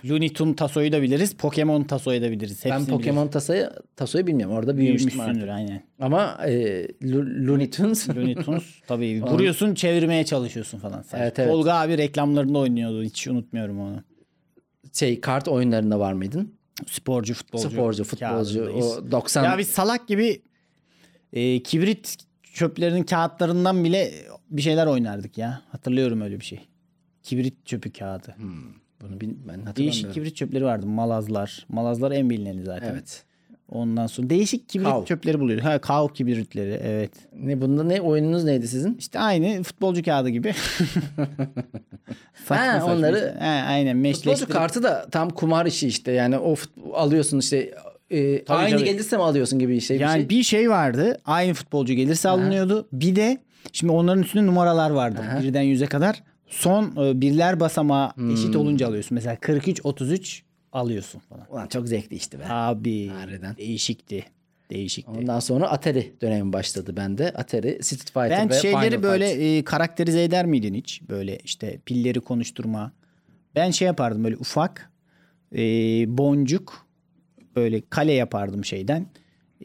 [0.09, 1.33] Looney Tunes Taso'yu da biliriz.
[1.33, 2.61] Pokemon Taso'yu da biliriz.
[2.65, 4.55] ben Hepsini Pokemon tasoyu, tasoyu bilmiyorum.
[4.55, 5.49] Orada büyümüştüm artık.
[5.49, 5.83] aynen.
[5.99, 6.51] Ama e,
[6.85, 11.01] Lo- Looney Tunes Looney Tunes tabii vuruyorsun çevirmeye çalışıyorsun falan.
[11.01, 11.19] Sen.
[11.21, 11.49] Evet, evet.
[11.51, 13.03] Tolga abi reklamlarında oynuyordu.
[13.03, 14.03] Hiç unutmuyorum onu.
[14.93, 16.53] Şey kart oyunlarında var mıydın?
[16.87, 17.69] Sporcu, futbolcu.
[17.69, 18.55] Sporcu, futbolcu.
[18.59, 18.97] kağıdındayız.
[18.97, 20.41] O 90 Ya biz salak gibi
[21.33, 22.17] e, kibrit
[22.53, 24.13] çöplerinin kağıtlarından bile
[24.49, 25.61] bir şeyler oynardık ya.
[25.71, 26.67] Hatırlıyorum öyle bir şey.
[27.23, 28.35] Kibrit çöpü kağıdı.
[29.01, 29.75] bunu bil- ben hatırlamıyorum.
[29.75, 30.85] Değişik kibrit çöpleri vardı.
[30.85, 31.65] Malazlar.
[31.69, 32.91] Malazlar en bilineni zaten.
[32.93, 33.23] Evet.
[33.69, 35.05] Ondan sonra değişik kibrit Kav.
[35.05, 35.65] çöpleri buluyoruz.
[35.65, 37.11] Ha kav kibritleri evet.
[37.33, 38.95] Ne bunda ne oyununuz neydi sizin?
[38.99, 40.53] İşte aynı futbolcu kağıdı gibi.
[42.47, 43.35] Saçma Ha, saçma onları- işte.
[43.39, 44.51] Ha, aynen Futbolcu meşleştirip.
[44.53, 46.11] kartı da tam kumar işi işte.
[46.11, 46.55] Yani o
[46.93, 47.73] alıyorsun işte
[48.09, 48.85] e, Tabii, aynı tabii.
[48.89, 49.97] gelirse mi alıyorsun gibi bir şey.
[49.97, 50.59] Yani bir bir şey.
[50.59, 50.69] şey.
[50.69, 51.17] vardı.
[51.25, 52.87] Aynı futbolcu gelirse alınıyordu.
[52.93, 53.37] Bir de
[53.73, 55.21] şimdi onların üstünde numaralar vardı.
[55.31, 55.43] Aha.
[55.43, 56.23] Birden yüze kadar.
[56.47, 58.31] Son e, birler basamağı Hmm.
[58.31, 59.15] eşit olunca alıyorsun.
[59.15, 61.51] Mesela 43 33 alıyorsun falan.
[61.51, 62.43] Ulan çok zevkli işte be.
[62.49, 63.57] Abi Harbiden.
[63.57, 64.25] değişikti.
[64.69, 65.11] Değişikti.
[65.11, 67.31] Ondan sonra Atari dönemi başladı bende.
[67.31, 69.41] Atari, Street Fighter Ben ve şeyleri Final böyle Fight.
[69.41, 71.01] e, karakterize eder miydin hiç?
[71.09, 72.91] Böyle işte pilleri konuşturma.
[73.55, 74.91] Ben şey yapardım böyle ufak
[75.55, 75.59] e,
[76.17, 76.87] boncuk
[77.55, 79.07] böyle kale yapardım şeyden.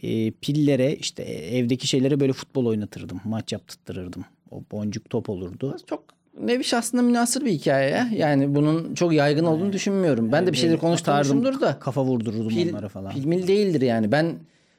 [0.03, 3.21] E, pillere işte evdeki şeylere böyle futbol oynatırdım.
[3.25, 4.25] Maç yaptırırdım.
[4.51, 5.77] O boncuk top olurdu.
[5.87, 6.05] çok
[6.41, 8.09] nevi aslında münasır bir hikaye ya.
[8.17, 10.33] Yani bunun çok yaygın olduğunu düşünmüyorum.
[10.33, 11.79] Ben de bir şeyleri Böyle konuşturmuşumdur atardım, da.
[11.79, 13.13] Kafa vurdururdum Pil, onlara falan.
[13.13, 14.13] pilmil değildir yani.
[14.13, 14.35] Ben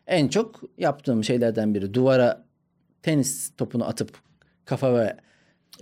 [0.08, 1.94] en çok yaptığım şeylerden biri.
[1.94, 2.44] Duvara
[3.04, 4.10] tenis topunu atıp
[4.66, 5.18] kafa ve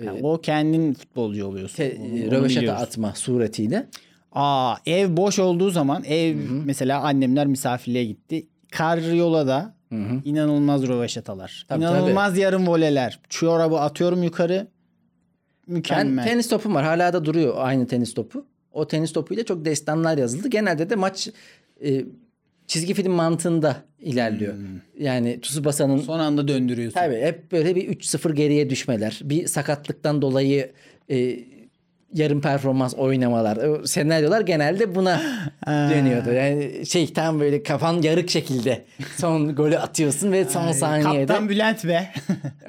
[0.04, 1.76] Yani o kendin futbolcu oluyorsun.
[1.78, 2.82] te, Onu- onu röveşata biliyoruz.
[2.82, 3.88] atma suretiyle.
[4.32, 8.48] Aa ev boş olduğu zaman ev mesela annemler misafirliğe gitti.
[8.72, 9.74] Karyolada
[10.26, 11.66] inanılmaz röveşatalar.
[11.68, 13.20] Tabii, inanılmaz yarım voleler.
[13.30, 14.68] Çorabı atıyorum yukarı.
[15.68, 16.24] Ben Mükemmel.
[16.24, 16.84] tenis topum var.
[16.84, 18.46] Hala da duruyor aynı tenis topu.
[18.72, 20.48] O tenis topuyla çok destanlar yazıldı.
[20.48, 21.30] Genelde de maç
[21.86, 22.06] e,
[22.68, 24.54] çizgi film mantığında ilerliyor.
[25.00, 27.00] Yani Tsubasa'nın Son anda döndürüyorsun.
[27.00, 29.20] Tabii hep böyle bir 3-0 geriye düşmeler.
[29.24, 30.72] Bir sakatlıktan dolayı
[31.10, 31.40] e,
[32.14, 33.58] yarım performans oynamalar.
[33.58, 35.22] O senaryolar genelde buna
[35.68, 36.32] dönüyordu.
[36.32, 38.86] Yani şey tam böyle kafan yarık şekilde
[39.18, 41.26] son golü atıyorsun ve son saniyede.
[41.26, 42.12] Kaptan Bülent be.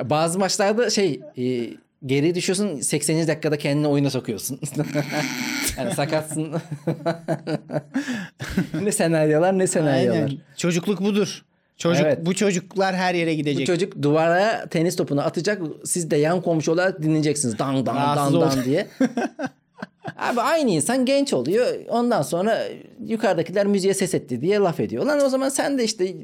[0.05, 1.68] Bazı maçlarda şey e,
[2.07, 3.29] geri düşüyorsun 80.
[3.29, 4.61] dakikada kendini oyuna sokuyorsun.
[5.79, 6.53] yani sakatsın.
[8.83, 10.17] ne senaryolar ne senaryolar.
[10.17, 10.31] Aynen.
[10.57, 11.45] Çocukluk budur.
[11.77, 12.19] Çocuk Evet.
[12.27, 13.67] bu çocuklar her yere Bu gidecek.
[13.67, 15.62] çocuk duvara tenis topunu atacak.
[15.85, 17.59] Siz de yan komşu olarak dinleyeceksiniz.
[17.59, 18.87] Dan dan Rahatsız dan ol- dan diye.
[20.17, 21.67] Abi aynı insan genç oluyor.
[21.88, 22.59] Ondan sonra
[23.07, 25.07] yukarıdakiler müziğe ses etti diye laf ediyor.
[25.07, 26.15] Lan o zaman sen de işte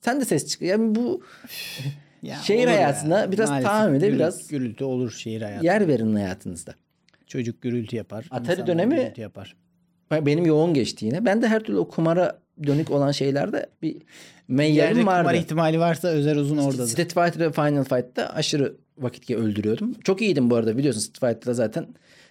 [0.00, 0.78] sen de ses çıkıyor.
[0.78, 1.22] Yani bu
[2.22, 5.66] Ya şehir hayatına biraz tahammüde gürültü- biraz- gürültü olur şehir hayatı.
[5.66, 6.74] yer verin hayatınızda.
[7.26, 8.26] Çocuk gürültü yapar.
[8.30, 9.56] Atari dönemi- gürültü yapar.
[10.12, 11.24] Benim yoğun geçti yine.
[11.24, 14.04] Ben de her türlü o kumara dönük olan şeylerde bir Yerde
[14.48, 15.36] meyyerim kumar vardı.
[15.38, 16.86] ihtimali varsa Özer Uzun oradadır.
[16.88, 19.94] Street Fighter ve Final Fight'ta aşırı vakit öldürüyordum.
[20.04, 21.86] Çok iyiydim bu arada biliyorsun Street Fighter'da zaten.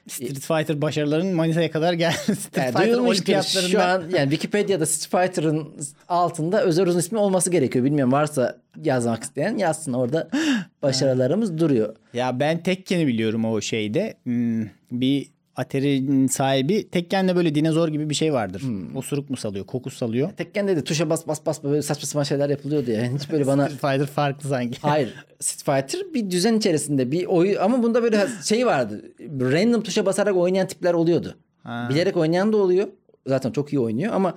[0.08, 2.15] Street Fighter başarıların Manisa'ya kadar geldi.
[2.36, 3.70] Street Yani Fighter olimpiyatlarında.
[3.70, 5.74] Şu an yani Wikipedia'da Street Fighter'ın
[6.10, 7.86] altında özel uzun ismi olması gerekiyor.
[7.86, 10.30] Bilmiyorum varsa yazmak isteyen yazsın orada
[10.82, 11.96] başarılarımız duruyor.
[12.13, 14.13] Ya ben Tekken'i biliyorum o şeyde.
[14.24, 18.62] Hmm, bir Atari'nin sahibi Tekken'de böyle dinozor gibi bir şey vardır.
[18.62, 18.96] Hmm.
[18.96, 20.32] Osuruk mu salıyor, koku salıyor.
[20.32, 23.04] Tekken'de de tuşa bas bas bas böyle saçma sapan şeyler yapılıyordu ya.
[23.15, 24.78] Hiç böyle bana Street Fighter farklı sanki.
[24.82, 25.13] Hayır.
[25.39, 29.12] Street Fighter bir düzen içerisinde bir oyun ama bunda böyle şey vardı.
[29.39, 31.36] Random tuşa basarak oynayan tipler oluyordu.
[31.63, 31.88] Ha.
[31.89, 32.88] Bilerek oynayan da oluyor.
[33.28, 34.36] Zaten çok iyi oynuyor ama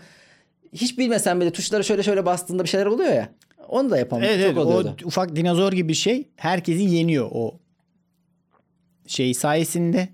[0.73, 3.29] hiç bilmesen bile tuşlara şöyle şöyle bastığında bir şeyler oluyor ya.
[3.69, 4.31] Onu da yapamıyor.
[4.31, 4.97] Evet, çok evet oluyordu.
[5.05, 7.59] o ufak dinozor gibi bir şey herkesi yeniyor o
[9.07, 10.09] şey sayesinde.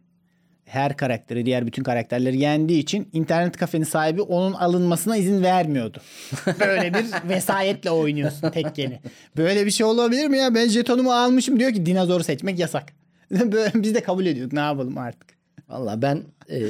[0.66, 5.98] Her karakteri diğer bütün karakterleri yendiği için internet kafenin sahibi onun alınmasına izin vermiyordu.
[6.61, 9.00] Böyle bir vesayetle oynuyorsun Tekken'i.
[9.37, 10.55] Böyle bir şey olabilir mi ya?
[10.55, 12.92] Ben jetonumu almışım diyor ki dinozoru seçmek yasak.
[13.31, 15.29] Böyle, biz de kabul ediyorduk ne yapalım artık.
[15.68, 16.61] Valla ben e,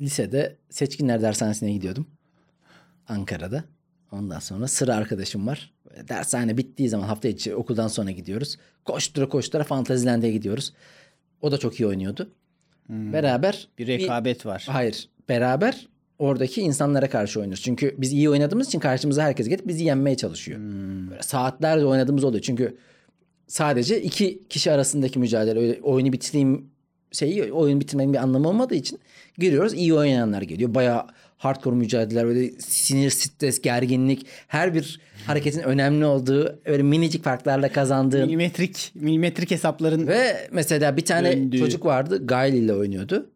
[0.00, 2.06] lisede seçkinler dershanesine gidiyordum.
[3.08, 3.64] Ankara'da.
[4.12, 5.72] Ondan sonra sıra arkadaşım var.
[5.90, 8.56] Böyle Dershane bittiği zaman hafta içi okuldan sonra gidiyoruz.
[8.84, 10.72] Koştura koştura Fantasyland'e gidiyoruz.
[11.40, 12.34] O da çok iyi oynuyordu.
[12.88, 14.66] Beraber Bir rekabet var.
[14.68, 15.08] Hayır.
[15.28, 17.62] Beraber oradaki insanlara karşı oynuyoruz.
[17.62, 20.60] Çünkü biz iyi oynadığımız için karşımıza herkes gelip bizi yenmeye çalışıyor.
[21.10, 22.42] Böyle saatlerce oynadığımız oluyor.
[22.42, 22.76] Çünkü
[23.46, 26.70] sadece iki kişi arasındaki mücadele öyle oyunu bitireyim
[27.14, 28.98] şeyi oyun bitirmenin bir anlamı olmadığı için
[29.38, 29.74] giriyoruz.
[29.74, 30.74] iyi oynayanlar geliyor.
[30.74, 37.72] Bayağı hardcore mücadeleler böyle sinir, stres, gerginlik her bir hareketin önemli olduğu öyle minicik farklarla
[37.72, 41.58] kazandığın Milimetrik, milimetrik hesapların ve mesela bir tane Döndüğü.
[41.58, 42.26] çocuk vardı.
[42.26, 43.30] Gail ile oynuyordu.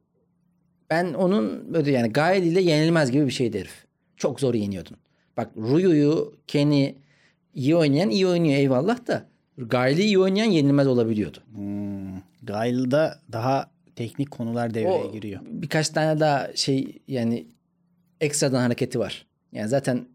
[0.90, 3.84] Ben onun böyle yani Gail ile yenilmez gibi bir şeydi herif.
[4.16, 4.96] Çok zor yeniyordun.
[5.36, 6.94] Bak Ruyu'yu, Ken'i
[7.54, 9.26] iyi oynayan iyi oynuyor eyvallah da
[9.58, 11.38] Gail'i iyi oynayan yenilmez olabiliyordu.
[11.54, 15.40] Hmm, Gail'da daha teknik konular devreye O giriyor.
[15.46, 17.46] birkaç tane daha şey yani
[18.20, 19.26] ekstradan hareketi var.
[19.52, 20.06] Yani zaten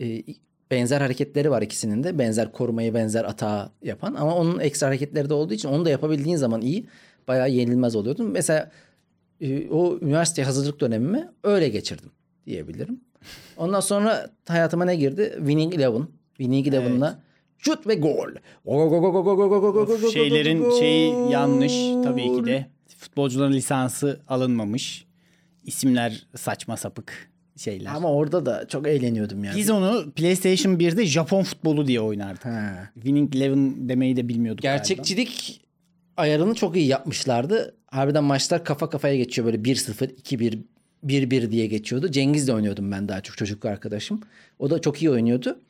[0.00, 0.22] e,
[0.70, 2.18] benzer hareketleri var ikisinin de.
[2.18, 6.36] Benzer korumayı benzer atağı yapan ama onun ekstra hareketleri de olduğu için onu da yapabildiğin
[6.36, 6.86] zaman iyi.
[7.28, 8.30] Bayağı yenilmez oluyordun.
[8.30, 8.70] Mesela
[9.40, 12.10] e, o üniversite hazırlık dönemimi öyle geçirdim
[12.46, 13.00] diyebilirim.
[13.56, 15.32] Ondan sonra hayatıma ne girdi?
[15.38, 16.06] Winning Eleven.
[16.36, 17.22] Winning Eleven'la
[17.58, 18.28] şut ve gol.
[18.64, 21.72] Of, şeylerin şeyi yanlış
[22.04, 22.66] tabii ki de.
[22.98, 25.06] Futbolcuların lisansı alınmamış.
[25.64, 27.94] İsimler saçma sapık şeyler.
[27.94, 29.56] Ama orada da çok eğleniyordum yani.
[29.56, 32.44] Biz onu PlayStation 1'de Japon futbolu diye oynardık.
[32.44, 32.90] Ha.
[32.94, 34.76] Winning Eleven demeyi de bilmiyorduk galiba.
[34.76, 35.60] Gerçekçilik
[36.16, 37.74] ayarını çok iyi yapmışlardı.
[37.86, 40.58] Harbiden maçlar kafa kafaya geçiyor böyle 1-0, 2-1,
[41.06, 42.10] 1-1 diye geçiyordu.
[42.10, 44.20] Cengiz'le oynuyordum ben daha çok çocuk arkadaşım.
[44.58, 45.60] O da çok iyi oynuyordu.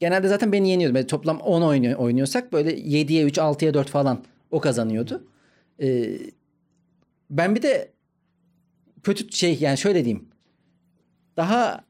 [0.00, 0.94] Genelde zaten beni yeniyordu.
[0.94, 5.24] Böyle toplam 10 oynuyor, oynuyorsak böyle 7'ye 3, 6'ya 4 falan o kazanıyordu.
[5.82, 6.18] Ee,
[7.30, 7.92] ben bir de
[9.02, 10.28] kötü şey yani şöyle diyeyim.
[11.36, 11.84] Daha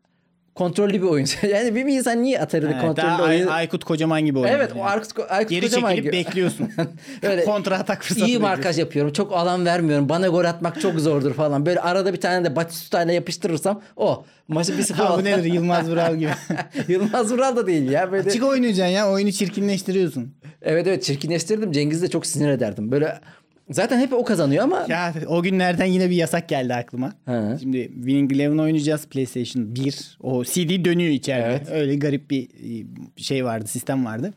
[0.55, 1.27] kontrollü bir oyun.
[1.51, 3.47] yani bir, bir insan niye Atari'de He, kontrollü daha oyun...
[3.47, 4.59] Ay- Aykut Kocaman gibi oynuyor.
[4.59, 4.85] Evet o.
[4.85, 6.25] Aykut, Aykut Geri Kocaman çekilip gibi.
[6.25, 6.71] bekliyorsun.
[7.23, 8.49] Öyle Kontra atak fırsatı İyi bekliyorsun.
[8.49, 9.13] markaj yapıyorum.
[9.13, 10.09] Çok alan vermiyorum.
[10.09, 11.67] Bana gol atmak çok zordur falan.
[11.67, 16.17] Böyle arada bir tane de Batistuta'yla yapıştırırsam o maçı 1-0 Ha, bu nedir Yılmaz Vural
[16.17, 16.31] gibi.
[16.89, 18.13] Yılmaz Vural da değil ya.
[18.13, 18.29] Böyle...
[18.29, 20.35] Açık oynayacaksın ya oyunu çirkinleştiriyorsun.
[20.63, 21.73] Evet evet çirkinleştirdim.
[21.73, 22.93] Cengiz'i de çok sinir ederdim.
[22.93, 23.21] Böyle
[23.71, 27.13] zaten hep o kazanıyor ama Ya o günlerden yine bir yasak geldi aklıma.
[27.27, 27.59] He.
[27.61, 30.19] Şimdi Winning Eleven oynayacağız PlayStation 1.
[30.23, 31.47] O CD dönüyor içeride.
[31.47, 31.69] Evet.
[31.73, 32.85] Öyle garip bir e,
[33.17, 34.35] şey vardı, sistem vardı.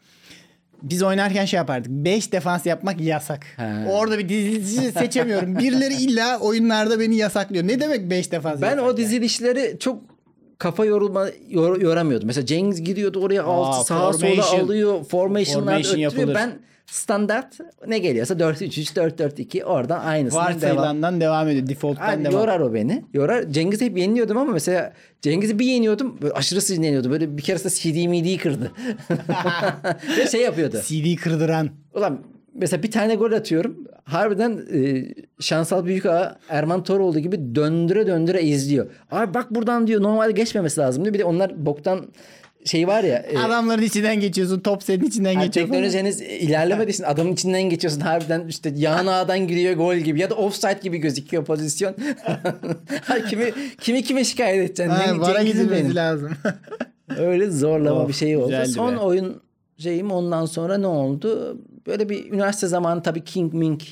[0.83, 1.91] Biz oynarken şey yapardık.
[1.91, 3.45] 5 defans yapmak yasak.
[3.55, 3.91] He.
[3.91, 5.55] Orada bir dizi seçemiyorum.
[5.59, 7.67] Birileri illa oyunlarda beni yasaklıyor.
[7.67, 10.01] Ne demek 5 defans ben o dizilişleri çok
[10.57, 12.27] kafa yorulma yor, yoramıyordum.
[12.27, 15.03] Mesela Cengiz gidiyordu oraya altı sağa sola alıyor.
[15.03, 16.11] Formation'lar Formation öttürüyor.
[16.11, 16.35] yapılır.
[16.35, 16.51] Ben
[16.91, 20.56] standart ne geliyorsa 4-3-3 4-4-2 oradan aynısından devam.
[20.56, 21.67] Varsayılandan devam ediyor.
[21.67, 22.34] Default'tan Abi devam.
[22.39, 23.04] yorar o beni.
[23.13, 23.50] Yorar.
[23.50, 26.17] Cengiz'i hep yeniliyordum ama mesela Cengiz'i bir yeniyordum.
[26.21, 27.12] Böyle aşırı sinirleniyordu.
[27.12, 28.71] Böyle bir keresinde CD midiyi kırdı.
[30.17, 30.78] Ve şey yapıyordu.
[30.86, 31.69] CD kırdıran.
[31.93, 32.19] Ulan
[32.54, 33.78] mesela bir tane gol atıyorum.
[34.04, 35.06] Harbiden e,
[35.39, 38.88] şansal büyük ağa Erman Toroğlu gibi döndüre döndüre izliyor.
[39.12, 41.13] Abi bak buradan diyor normalde geçmemesi lazım diyor.
[41.13, 42.06] Bir de onlar boktan
[42.67, 43.17] şey var ya.
[43.17, 44.60] e, Adamların içinden geçiyorsun.
[44.60, 45.67] Top senin içinden yani geçiyor.
[45.67, 50.30] teknoloji henüz ilerlemediği için adamın içinden geçiyorsun harbiden işte yan ağdan giriyor gol gibi ya
[50.30, 51.95] da offside gibi gözüküyor pozisyon.
[53.30, 54.89] Kimi, kimi kime şikayet edeceksin?
[54.89, 55.95] Ha, Ne- vara gidilmesi benim.
[55.95, 56.32] lazım.
[57.17, 58.56] Öyle zorlama Of, bir şey oldu.
[58.75, 58.99] Son be.
[58.99, 59.41] oyun
[59.77, 61.58] şeyim ondan sonra ne oldu?
[61.88, 63.84] Böyle bir üniversite zamanı tabii King Mink.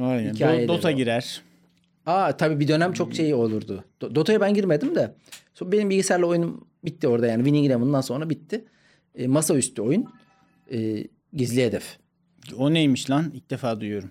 [0.00, 0.68] Aynen.
[0.68, 0.92] Dota o.
[0.92, 1.42] girer.
[2.06, 3.84] Aa tabii bir dönem çok şey olurdu.
[4.02, 5.12] Do- Dota'ya ben girmedim de.
[5.62, 7.38] Benim bilgisayarla oyunum bitti orada yani.
[7.44, 8.64] Winning Eleven'dan sonra bitti.
[9.14, 10.06] E, masaüstü oyun.
[10.72, 11.98] E, gizli hedef.
[12.56, 13.30] O neymiş lan?
[13.34, 14.10] İlk defa duyuyorum.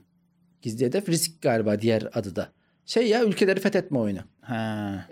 [0.62, 2.50] Gizli hedef risk galiba diğer adı da.
[2.86, 4.20] Şey ya ülkeleri fethetme oyunu.
[4.42, 5.08] Ha.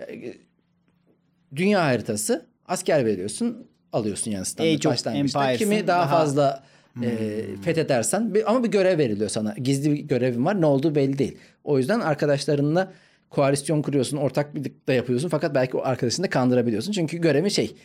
[1.56, 2.46] Dünya haritası.
[2.66, 3.68] Asker veriyorsun.
[3.94, 5.56] Alıyorsun yani standart başlangıçta.
[5.56, 6.64] Kimi daha, daha- fazla
[7.04, 8.34] e, fethedersen.
[8.34, 9.54] Bir, ama bir görev veriliyor sana.
[9.54, 10.62] Gizli bir görevin var.
[10.62, 11.38] Ne olduğu belli değil.
[11.64, 12.94] O yüzden arkadaşlarınla
[13.30, 14.18] koalisyon kuruyorsun.
[14.18, 15.30] Ortak birlikte yapıyorsun.
[15.30, 16.92] Fakat belki o arkadaşını da kandırabiliyorsun.
[16.92, 17.76] Çünkü görevi şey...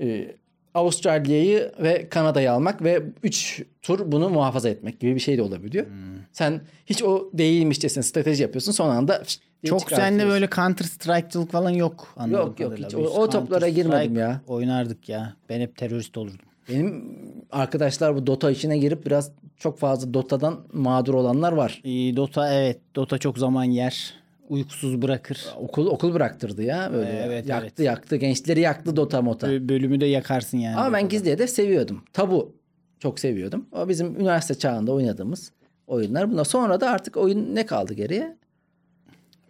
[0.00, 0.34] e,
[0.74, 5.86] Avustralya'yı ve Kanada'yı almak ve 3 tur bunu muhafaza etmek gibi bir şey de olabiliyor.
[6.32, 8.72] Sen hiç o değilmişçesine strateji yapıyorsun.
[8.72, 9.22] Son anda
[9.64, 12.14] Çok sende böyle Counter Strike'cılık falan yok.
[12.38, 14.40] Yok, yok, hiç o- o toplara girmedim ya.
[14.46, 15.34] Oynardık ya.
[15.48, 16.46] Ben hep terörist olurdum.
[16.68, 17.04] Benim
[17.52, 21.80] arkadaşlar bu Dota işine girip biraz çok fazla Dota'dan mağdur olanlar var.
[21.84, 22.78] Ee, Dota evet.
[22.96, 24.14] Dota çok zaman yer.
[24.48, 25.46] Uykusuz bırakır.
[25.56, 27.22] Okul okul bıraktırdı ya böyle.
[27.26, 27.86] Evet, yaktı evet.
[27.86, 29.46] yaktı gençleri yaktı Dota mota.
[29.48, 30.76] Bö- Bölümü de yakarsın yani.
[30.76, 32.02] Ama ben gizli hedef seviyordum.
[32.12, 32.54] Tabu
[32.98, 33.66] çok seviyordum.
[33.72, 35.52] O bizim üniversite çağında oynadığımız
[35.86, 36.30] oyunlar.
[36.30, 38.36] Buna sonra da artık oyun ne kaldı geriye?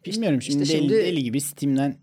[0.07, 1.95] Bilmiyorum şimdi, işte şimdi- deli gibi Steam'den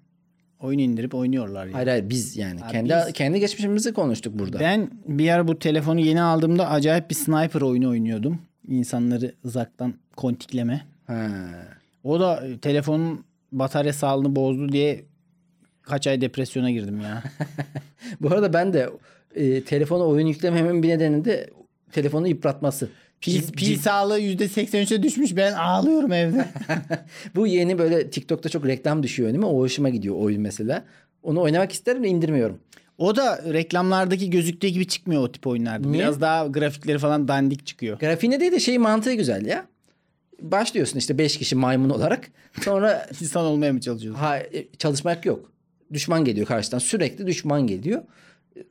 [0.60, 1.74] oyun indirip oynuyorlar ya.
[1.74, 2.60] Hayır hayır biz yani.
[2.60, 4.60] Ha, kendi biz- kendi geçmişimizi konuştuk burada.
[4.60, 8.40] Ben bir ara bu telefonu yeni aldığımda acayip bir sniper oyunu oynuyordum.
[8.68, 10.82] İnsanları uzaktan kontikleme.
[11.08, 11.28] Ha.
[12.04, 15.06] O da e, telefonun batarya sağlığını bozdu diye
[15.82, 17.24] kaç ay depresyona girdim ya.
[18.22, 18.89] Bu arada ben de
[19.36, 21.50] e, telefona oyun yüklememin bir nedeni de
[21.92, 22.89] telefonu yıpratması.
[23.22, 25.36] Pil, pil cid- sağlığı %83'e düşmüş.
[25.36, 26.46] Ben ağlıyorum evde.
[27.36, 29.46] Bu yeni böyle TikTok'ta çok reklam düşüyor önüme.
[29.46, 30.84] O hoşuma gidiyor oyun mesela.
[31.24, 32.60] Onu oynamak isterim de indirmiyorum.
[32.98, 35.88] o da reklamlardaki gözüktüğü gibi çıkmıyor o tip oyunlarda.
[35.88, 36.04] Niye?
[36.04, 38.00] Biraz daha grafikleri falan dandik çıkıyor.
[38.00, 39.66] Grafiğine değil de şey mantığı güzel ya.
[40.44, 42.32] Başlıyorsun işte 5 kişi maymun olarak.
[42.62, 44.22] Sonra İnsan olmaya mı çalışıyorsun?
[44.22, 45.52] ha, e, çalışmak yok.
[45.94, 46.80] Düşman geliyor karşıdan.
[46.80, 48.02] Sürekli düşman geliyor.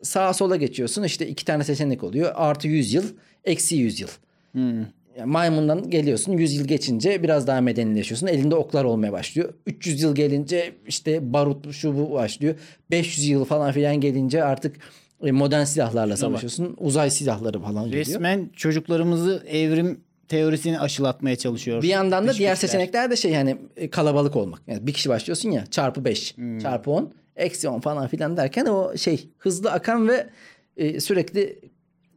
[0.03, 1.03] Sağa sola geçiyorsun.
[1.03, 2.33] İşte iki tane seçenek oluyor.
[2.35, 3.05] Artı 100 yıl,
[3.45, 4.09] eksi 100 yıl.
[4.53, 4.79] Hmm.
[5.19, 8.27] Yani maymundan geliyorsun 100 yıl geçince biraz daha medenileşiyorsun.
[8.27, 9.55] Elinde oklar olmaya başlıyor.
[9.67, 12.55] 300 yıl gelince işte barut şu bu başlıyor.
[12.91, 14.77] 500 yıl falan filan gelince artık
[15.23, 16.77] e, modern silahlarla savaşıyorsun.
[16.81, 18.07] Uzay silahları falan geliyor.
[18.07, 21.83] Resmen çocuklarımızı evrim teorisini aşılatmaya çalışıyor.
[21.83, 22.69] Bir yandan da diğer güçler.
[22.69, 23.57] seçenekler de şey hani
[23.91, 24.63] kalabalık olmak.
[24.67, 26.59] Yani bir kişi başlıyorsun ya çarpı 5 Hmm.
[26.59, 30.31] çarpı 10 eksi 10 falan filan derken o şey hızlı akan ve
[30.77, 31.59] e, sürekli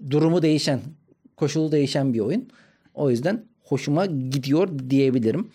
[0.10, 0.80] durumu değişen
[1.38, 2.50] koşulu değişen bir oyun.
[2.94, 5.52] O yüzden hoşuma gidiyor diyebilirim.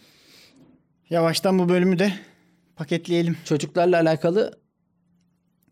[1.11, 2.13] Yavaştan bu bölümü de
[2.77, 3.37] paketleyelim.
[3.45, 4.61] Çocuklarla alakalı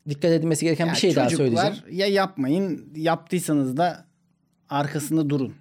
[0.08, 2.00] dikkat edilmesi gereken Ya bir şey daha çocuklar söyleyeceğim.
[2.00, 4.06] ya yapmayın yaptıysanız da
[4.68, 5.54] arkasında durun.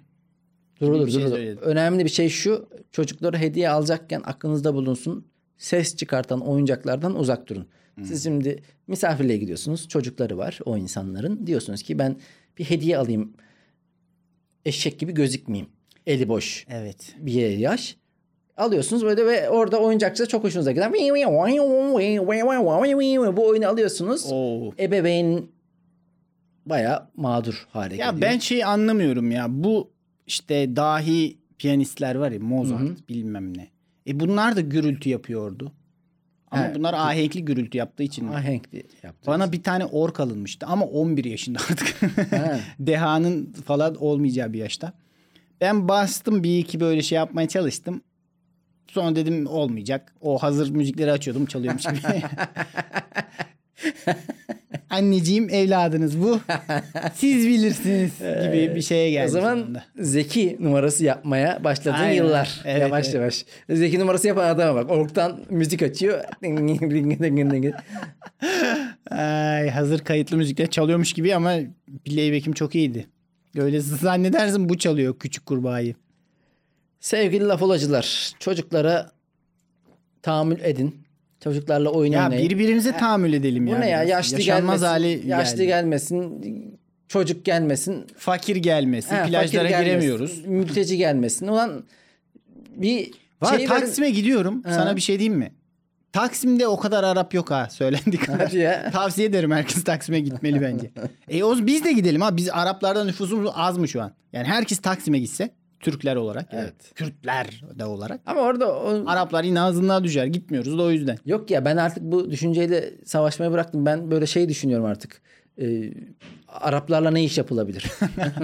[0.80, 1.34] Durulur bir şey durulur.
[1.36, 1.62] söyledim.
[1.62, 2.68] Önemli bir şey şu.
[2.92, 5.26] Çocuklara hediye alacakken aklınızda bulunsun.
[5.58, 7.66] Ses çıkartan oyuncaklardan uzak durun.
[7.94, 8.04] Hmm.
[8.04, 9.88] Siz şimdi misafirliğe gidiyorsunuz.
[9.88, 11.46] Çocukları var o insanların.
[11.46, 12.16] Diyorsunuz ki ben
[12.58, 13.32] bir hediye alayım.
[14.64, 15.70] Eşek gibi gözükmeyeyim.
[16.06, 17.14] Eli boş Evet.
[17.18, 17.96] bir yaş.
[18.56, 20.92] Alıyorsunuz böyle ve orada oyuncakçı çok hoşunuza giden
[23.36, 24.26] bu oyunu alıyorsunuz.
[24.32, 24.72] Oo.
[24.78, 25.46] Ebeveyn
[26.66, 28.14] baya mağdur hale geliyor.
[28.14, 29.46] Ya ben şey anlamıyorum ya.
[29.48, 29.90] Bu
[30.28, 33.68] işte dahi piyanistler var ya Mozart bilmem ne.
[34.06, 35.72] E bunlar da gürültü yapıyordu.
[36.50, 36.76] Ama Evet.
[36.76, 38.28] bunlar ahenkli gürültü yaptığı için.
[38.28, 39.26] ahenkli yaptı.
[39.26, 42.02] Bana bir tane ork alınmıştı ama 11 yaşında artık.
[42.32, 42.60] Ha.
[42.78, 44.92] Dehanın falan olmayacağı bir yaşta.
[45.60, 48.00] Ben bastım bir iki böyle şey yapmaya çalıştım.
[48.88, 50.14] Sonra dedim olmayacak.
[50.20, 51.98] O hazır müzikleri açıyordum çalıyormuş gibi.
[54.90, 56.40] Anneciğim evladınız bu.
[57.14, 59.26] Siz bilirsiniz gibi bir şeye geldi.
[59.26, 59.84] O zaman sonunda.
[59.98, 62.14] zeki numarası yapmaya başladığın Aynen.
[62.14, 62.60] yıllar.
[62.64, 63.14] Evet, yavaş evet.
[63.14, 63.44] yavaş.
[63.70, 64.90] Zeki numarası yapan adama bak.
[64.90, 66.24] Orktan müzik açıyor.
[69.10, 71.54] Ay, hazır kayıtlı müzikler çalıyormuş gibi ama
[72.04, 73.06] playback'im çok iyiydi.
[73.56, 75.94] Öyle zannedersin bu çalıyor küçük kurbağayı.
[77.00, 78.32] Sevgili laf olacılar.
[78.38, 79.10] Çocuklara
[80.22, 81.07] tahammül edin.
[81.44, 82.50] Çocuklarla oyun Ya oynayın.
[82.50, 83.78] birbirimize tahammül edelim Bu ya.
[83.78, 83.98] ne ya?
[83.98, 84.08] biraz.
[84.10, 84.86] Yaşlı Yaşanmaz gelmesin.
[84.86, 85.66] hale yaşlı geldi.
[85.66, 86.78] gelmesin.
[87.08, 88.06] Çocuk gelmesin.
[88.16, 89.14] Fakir gelmesin.
[89.16, 90.44] Ha, plajlara fakir gelmesin, giremiyoruz.
[90.46, 91.48] Mülteci gelmesin.
[91.48, 91.84] Ulan
[92.76, 93.10] bir
[93.42, 94.62] Var şey verin- Taksim'e gidiyorum.
[94.62, 94.74] Ha.
[94.74, 95.52] Sana bir şey diyeyim mi?
[96.12, 98.40] Taksim'de o kadar Arap yok ha söylendiği kadar.
[98.46, 98.90] Hadi ya.
[98.90, 100.90] Tavsiye ederim herkes Taksim'e gitmeli bence.
[101.28, 102.36] e o biz de gidelim ha.
[102.36, 104.12] Biz Araplardan nüfusumuz az mı şu an?
[104.32, 106.48] Yani herkes Taksim'e gitse Türkler olarak.
[106.52, 106.74] Evet.
[106.94, 108.20] Kürtler de olarak.
[108.26, 110.26] Ama orada o- Araplar yine ağzından düşer.
[110.26, 111.18] Gitmiyoruz da o yüzden.
[111.26, 113.86] Yok ya ben artık bu düşünceyle savaşmayı bıraktım.
[113.86, 115.20] Ben böyle şey düşünüyorum artık.
[115.60, 115.92] Ee,
[116.48, 117.86] Araplarla ne iş yapılabilir?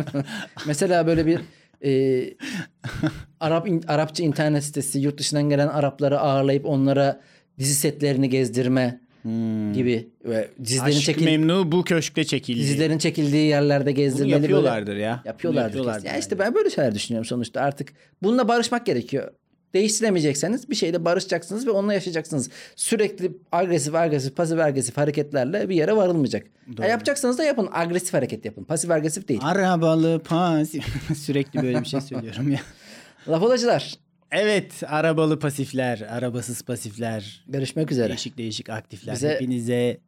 [0.67, 1.41] Mesela böyle bir
[1.85, 2.25] e,
[3.41, 7.21] Arap Arapça internet sitesi yurt dışından gelen Arapları ağırlayıp onlara
[7.59, 9.01] dizi setlerini gezdirme
[9.75, 12.61] gibi ve dizilerin Aşk çekil Memnu bu köşkte çekildi.
[12.61, 15.21] dizilerin çekildiği yerlerde Bunu gezdirmeli böyle- yapıyorlardır ya.
[15.23, 15.69] Bunu Yapıyorlardır.
[15.69, 16.15] yapıyorlardır kesin.
[16.15, 17.93] Ya işte ben böyle şeyler düşünüyorum sonuçta artık.
[18.23, 19.31] Bununla barışmak gerekiyor.
[19.75, 22.51] Değiştiremeyecekseniz bir şeyle barışacaksınız ve onunla yaşayacaksınız.
[22.77, 26.47] Sürekli agresif agresif pasif agresif hareketlerle bir yere varılmayacak.
[26.79, 27.69] Ya yapacaksanız da yapın.
[27.73, 28.65] Agresif hareket yapın.
[28.65, 29.41] Pasif agresif değil.
[29.43, 30.85] Arabalı pasif.
[31.17, 32.61] Sürekli böyle bir şey söylüyorum ya.
[33.29, 33.95] Laf olacılar.
[34.37, 38.09] Evet arabalı pasifler, arabasız pasifler, Görüşmek üzere.
[38.09, 39.15] değişik değişik aktifler.
[39.15, 39.99] Bize- Hepinize,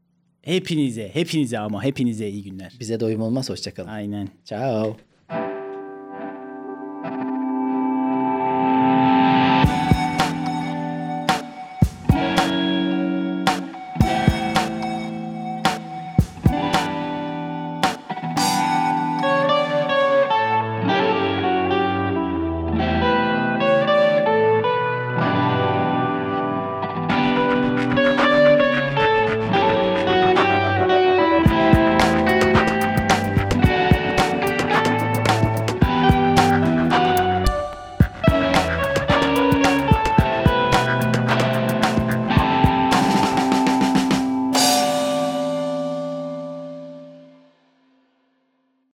[0.43, 2.73] hepinize, hepinize ama hepinize iyi günler.
[2.81, 3.51] Bize doyum olmaz.
[3.51, 3.89] Hoşçakalın.
[3.89, 4.29] Aynen.
[4.45, 4.97] Ciao.